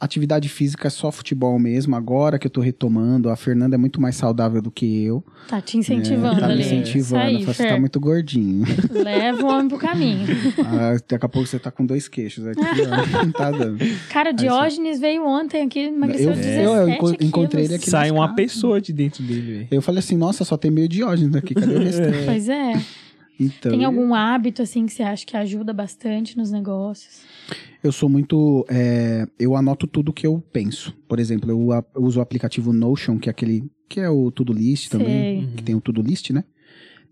[0.00, 1.94] Atividade física é só futebol mesmo.
[1.96, 5.24] Agora que eu tô retomando, a Fernanda é muito mais saudável do que eu.
[5.48, 6.56] Tá te incentivando É, tá ali.
[6.56, 7.22] me incentivando.
[7.22, 8.64] Aí, Fala, você tá muito gordinho.
[8.90, 10.26] Leva o homem pro caminho.
[10.66, 13.24] Ah, daqui a pouco você tá com dois queixos aqui, ó.
[13.24, 13.78] Não tá dando.
[14.10, 17.26] Cara, Aí, Diógenes veio ontem aqui, emagreceu Eu- 17 eu enco- quilos.
[17.26, 17.88] encontrei ele aqui.
[17.88, 18.34] Sai uma Cara.
[18.34, 19.68] pessoa de dentro dele.
[19.70, 22.24] Eu falei assim, nossa, só tem meio Diógenes aqui, cadê o restante?
[22.26, 22.72] Pois é.
[23.38, 27.22] Então, Tem algum hábito, assim, que você acha que ajuda bastante nos negócios?
[27.82, 28.64] Eu sou muito.
[28.68, 30.94] é, eu anoto tudo que eu penso.
[31.08, 33.64] Por exemplo, eu, a- eu uso o aplicativo Notion, que é aquele.
[33.88, 35.06] que é o Tudo List também.
[35.46, 35.48] Sei.
[35.56, 36.44] Que tem o Tudo List, né?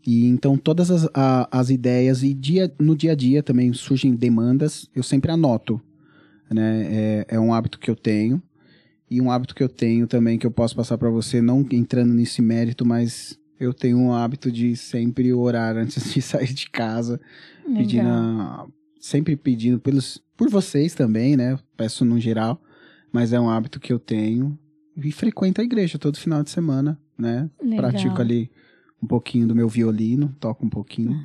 [0.06, 4.14] E então todas as, a- as ideias e dia, no dia a dia também surgem
[4.14, 5.80] demandas, eu sempre anoto.
[6.50, 6.86] Né?
[6.90, 8.42] É, é um hábito que eu tenho.
[9.10, 12.14] E um hábito que eu tenho também, que eu posso passar para você, não entrando
[12.14, 17.20] nesse mérito, mas eu tenho um hábito de sempre orar antes de sair de casa
[17.64, 18.16] pedindo Legal.
[18.16, 18.66] a-
[19.00, 21.58] sempre pedindo pelos por vocês também, né?
[21.76, 22.60] Peço no geral,
[23.12, 24.58] mas é um hábito que eu tenho
[24.96, 27.48] e frequento a igreja todo final de semana, né?
[27.62, 27.90] Legal.
[27.90, 28.50] Pratico ali
[29.02, 31.16] um pouquinho do meu violino, toco um pouquinho.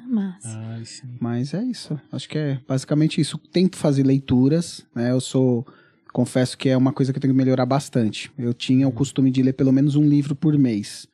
[0.44, 1.18] Ai, sim.
[1.20, 2.00] mas é isso.
[2.12, 3.38] Acho que é basicamente isso.
[3.52, 5.12] Tento fazer leituras, né?
[5.12, 5.66] Eu sou
[6.12, 8.32] confesso que é uma coisa que eu tenho que melhorar bastante.
[8.38, 11.08] Eu tinha o costume de ler pelo menos um livro por mês.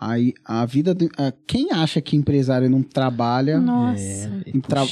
[0.00, 4.00] Aí a vida de, a- quem acha que empresário não trabalha, Nossa.
[4.00, 4.84] É, Em tra-.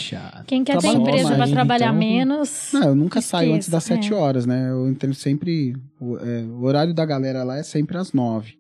[0.47, 2.71] Quem quer ter empresa pra trabalhar então- menos.
[2.73, 4.13] Não, eu nunca saio antes das é.
[4.13, 4.69] horas, né?
[4.71, 5.77] Eu entendo sempre.
[6.01, 8.55] O, é, o horário da galera lá é sempre às nove.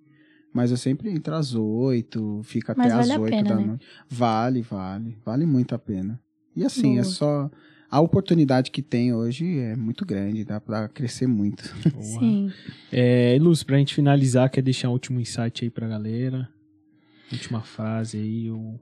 [0.55, 3.57] Mas eu sempre entro às oito, fico até Mas às vale a oito pena, da
[3.57, 3.66] né?
[3.66, 3.86] noite.
[4.09, 5.18] Vale, vale.
[5.24, 6.18] Vale muito a pena.
[6.55, 7.01] E assim, Boa.
[7.01, 7.51] é só.
[7.91, 11.72] A oportunidade que tem hoje é muito grande, dá pra crescer muito.
[11.93, 12.03] Boa.
[12.03, 12.53] Sim.
[12.93, 16.49] É, Luz, pra gente finalizar, quer deixar um último insight aí pra galera?
[17.32, 18.80] Última frase aí, ou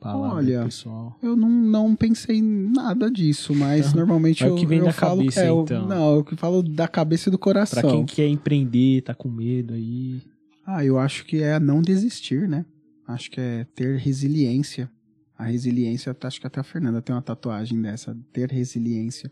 [0.00, 1.16] palavra Olha, pessoal.
[1.22, 3.96] Eu não, não pensei em nada disso, mas Aham.
[3.96, 5.18] normalmente É o eu, que vem eu da falo.
[5.18, 5.86] cabeça, é, eu- então.
[5.86, 7.80] Não, eu que falo da cabeça e do coração.
[7.80, 10.20] Pra quem quer empreender, tá com medo aí.
[10.66, 12.64] Ah, eu acho que é não desistir, né?
[13.06, 14.90] Acho que é ter resiliência.
[15.38, 19.30] A resiliência, acho que até a Fernanda tem uma tatuagem dessa, ter resiliência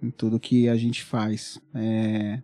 [0.00, 1.60] em tudo que a gente faz.
[1.74, 2.40] É,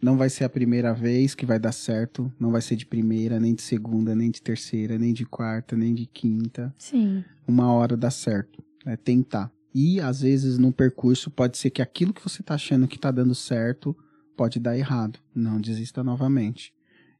[0.00, 3.38] não vai ser a primeira vez que vai dar certo, não vai ser de primeira,
[3.38, 6.74] nem de segunda, nem de terceira, nem de quarta, nem de quinta.
[6.78, 7.24] Sim.
[7.46, 9.52] Uma hora dá certo, é tentar.
[9.74, 13.10] E às vezes no percurso pode ser que aquilo que você tá achando que tá
[13.10, 13.96] dando certo
[14.36, 15.18] pode dar errado.
[15.34, 16.72] Não desista novamente.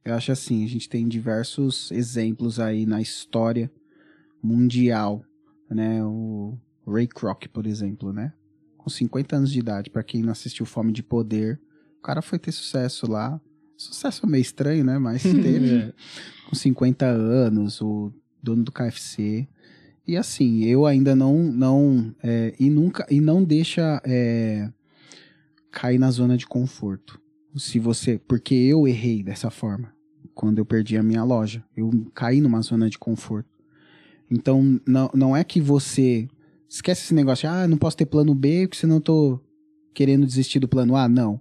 [0.03, 3.71] Eu acho assim, a gente tem diversos exemplos aí na história
[4.41, 5.23] mundial,
[5.69, 6.03] né?
[6.03, 8.33] O Ray Kroc, por exemplo, né?
[8.77, 11.59] Com 50 anos de idade, pra quem não assistiu Fome de Poder,
[11.99, 13.39] o cara foi ter sucesso lá.
[13.77, 14.97] Sucesso meio estranho, né?
[14.97, 15.93] Mas teve É.
[16.49, 18.11] com 50 anos, o
[18.41, 19.47] dono do KFC.
[20.07, 24.71] E assim, eu ainda não não é, e nunca e não deixa é,
[25.71, 27.21] cair na zona de conforto.
[27.55, 29.93] Se você, porque eu errei dessa forma
[30.33, 33.48] quando eu perdi a minha loja, eu caí numa zona de conforto.
[34.29, 36.27] Então não, não é que você
[36.67, 39.39] esquece esse negócio, de, ah, não posso ter plano B porque senão eu tô
[39.93, 41.39] querendo desistir do plano A, não.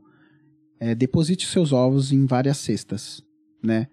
[0.81, 3.23] É, deposite os seus ovos em várias cestas,
[3.62, 3.89] né?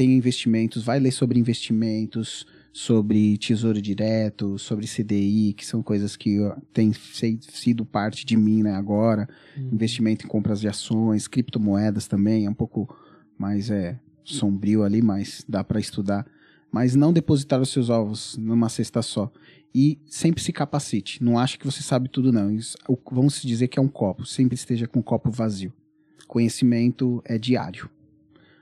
[0.00, 6.38] tem investimentos, vai ler sobre investimentos, sobre tesouro direto, sobre CDI, que são coisas que
[6.72, 9.28] têm sido parte de mim né, agora.
[9.58, 12.96] Investimento em compras de ações, criptomoedas também, é um pouco
[13.36, 16.26] mais é, sombrio ali, mas dá para estudar.
[16.70, 19.30] Mas não depositar os seus ovos numa cesta só.
[19.74, 21.22] E sempre se capacite.
[21.22, 22.50] Não ache que você sabe tudo, não.
[22.50, 22.76] Isso,
[23.10, 24.26] vamos dizer que é um copo.
[24.26, 25.72] Sempre esteja com o copo vazio.
[26.26, 27.88] Conhecimento é diário.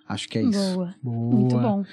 [0.07, 0.75] Acho que é isso.
[0.75, 0.95] Boa.
[1.03, 1.35] Boa.
[1.35, 1.85] Muito bom.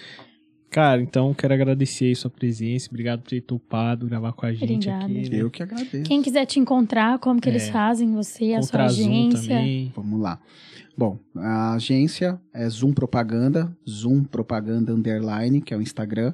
[0.76, 2.90] Cara, então quero agradecer aí sua presença.
[2.90, 5.06] Obrigado por ter topado gravar com a gente Obrigada.
[5.06, 5.30] aqui.
[5.30, 5.42] né?
[5.42, 6.04] Eu que agradeço.
[6.04, 7.72] Quem quiser te encontrar, como que eles É.
[7.72, 9.56] fazem você, a sua Contra a Zoom agência?
[9.56, 9.94] também.
[9.96, 10.38] Vamos lá.
[10.98, 16.34] Bom, a agência é Zoom Propaganda, Zoom Propaganda Underline, que é o Instagram.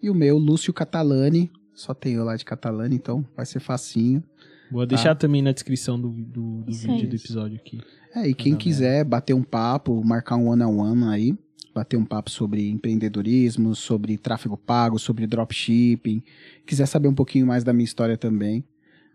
[0.00, 1.50] E o meu, Lúcio Catalani.
[1.74, 4.22] Só tem eu lá de Catalani, então vai ser facinho.
[4.70, 7.06] Vou deixar também na descrição do, do, do vídeo aí.
[7.08, 7.80] do episódio aqui.
[8.14, 11.36] É, e quem quiser bater um papo, marcar um one-on-one aí,
[11.74, 16.22] bater um papo sobre empreendedorismo, sobre tráfego pago, sobre dropshipping,
[16.66, 18.64] quiser saber um pouquinho mais da minha história também,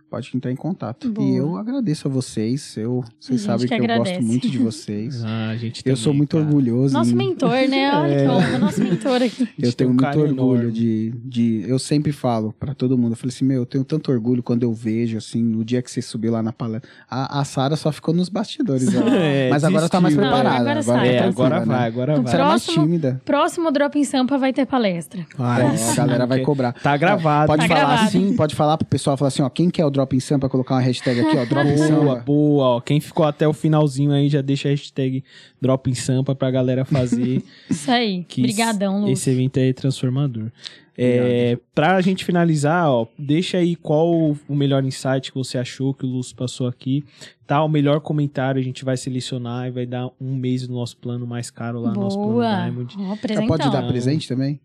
[0.09, 1.09] pode entrar em contato.
[1.09, 1.27] Boa.
[1.27, 5.23] E eu agradeço a vocês, eu, vocês sabem que que, eu gosto muito de vocês.
[5.23, 6.45] Ah, a gente eu sou também, muito cara.
[6.45, 6.93] orgulhoso.
[6.93, 7.91] Nosso em- mentor, né?
[7.95, 9.47] Olha que honra, nosso mentor aqui.
[9.59, 10.71] Eu tenho um muito orgulho enorme.
[10.71, 11.65] de, de.
[11.67, 13.11] Eu sempre falo pra todo mundo.
[13.13, 15.89] Eu falei assim: Meu, eu tenho tanto orgulho quando eu vejo, assim, no dia que
[15.91, 16.89] você subiu lá na palestra.
[17.09, 18.87] A, a Sara só ficou nos bastidores.
[19.17, 20.31] É, Mas agora tá mais desistiu.
[20.31, 20.61] Não, preparada.
[20.69, 21.65] agora agora tá É, agora né?
[21.65, 22.33] vai, agora No vai.
[22.33, 23.21] Era mais Próximo- tímida.
[23.25, 25.25] Próximo Drop em Sampa vai ter palestra.
[25.37, 26.73] Ó, sim, a galera vai que- cobrar.
[26.73, 27.47] Tá gravado.
[27.47, 28.07] Pode Tá falar gravado.
[28.07, 30.47] assim, pode falar pro pessoal falar assim, ó, quem quer o Drop in Sam pra
[30.47, 32.15] colocar uma hashtag aqui, ó, Drop in Boa, Samba.
[32.17, 32.79] boa, ó.
[32.81, 35.23] Quem ficou até o finalzinho aí já deixa a hashtag
[35.59, 37.41] Drop em Sampa pra galera fazer.
[37.69, 38.23] Isso aí.
[38.27, 39.09] que Obrigadão, Lu.
[39.09, 40.51] Esse evento é transformador.
[40.99, 44.09] É, pra gente finalizar, ó, deixa aí qual
[44.47, 47.03] o melhor insight que você achou que o Lúcio passou aqui.
[47.45, 50.97] Tá, o melhor comentário a gente vai selecionar e vai dar um mês do nosso
[50.97, 52.61] plano mais caro lá no nosso plano Boa.
[52.63, 52.95] Diamond.
[53.21, 53.47] Presentão.
[53.47, 54.59] pode dar presente também?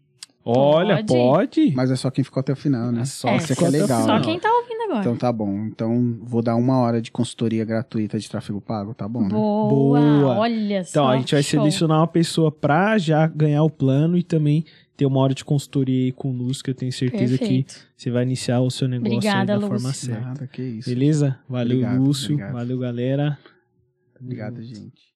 [0.44, 1.06] Olha, Pode.
[1.06, 1.72] pode.
[1.76, 3.02] Mas é só quem ficou até o final, né?
[3.02, 4.02] É só É, é legal.
[4.04, 5.00] Só quem tá ouvindo agora.
[5.00, 5.66] Então tá bom.
[5.66, 9.28] Então vou dar uma hora de consultoria gratuita de tráfego pago, tá bom, né?
[9.30, 10.00] Boa.
[10.00, 10.38] Boa.
[10.38, 10.90] Olha só.
[10.90, 11.60] Então, a gente vai show.
[11.60, 14.64] selecionar uma pessoa pra já ganhar o plano e também
[14.96, 17.74] ter uma hora de consultoria aí com o Lúcio, que eu tenho certeza Perfeito.
[17.74, 19.68] que você vai iniciar o seu negócio Obrigada, aí da Lúcio.
[19.68, 20.20] forma certa.
[20.20, 20.88] Nada, que isso.
[20.88, 21.38] Beleza?
[21.48, 22.32] Valeu, Obrigado, Lúcio.
[22.34, 22.52] obrigado.
[22.52, 23.38] Valeu, galera.
[24.20, 25.11] Obrigado, gente.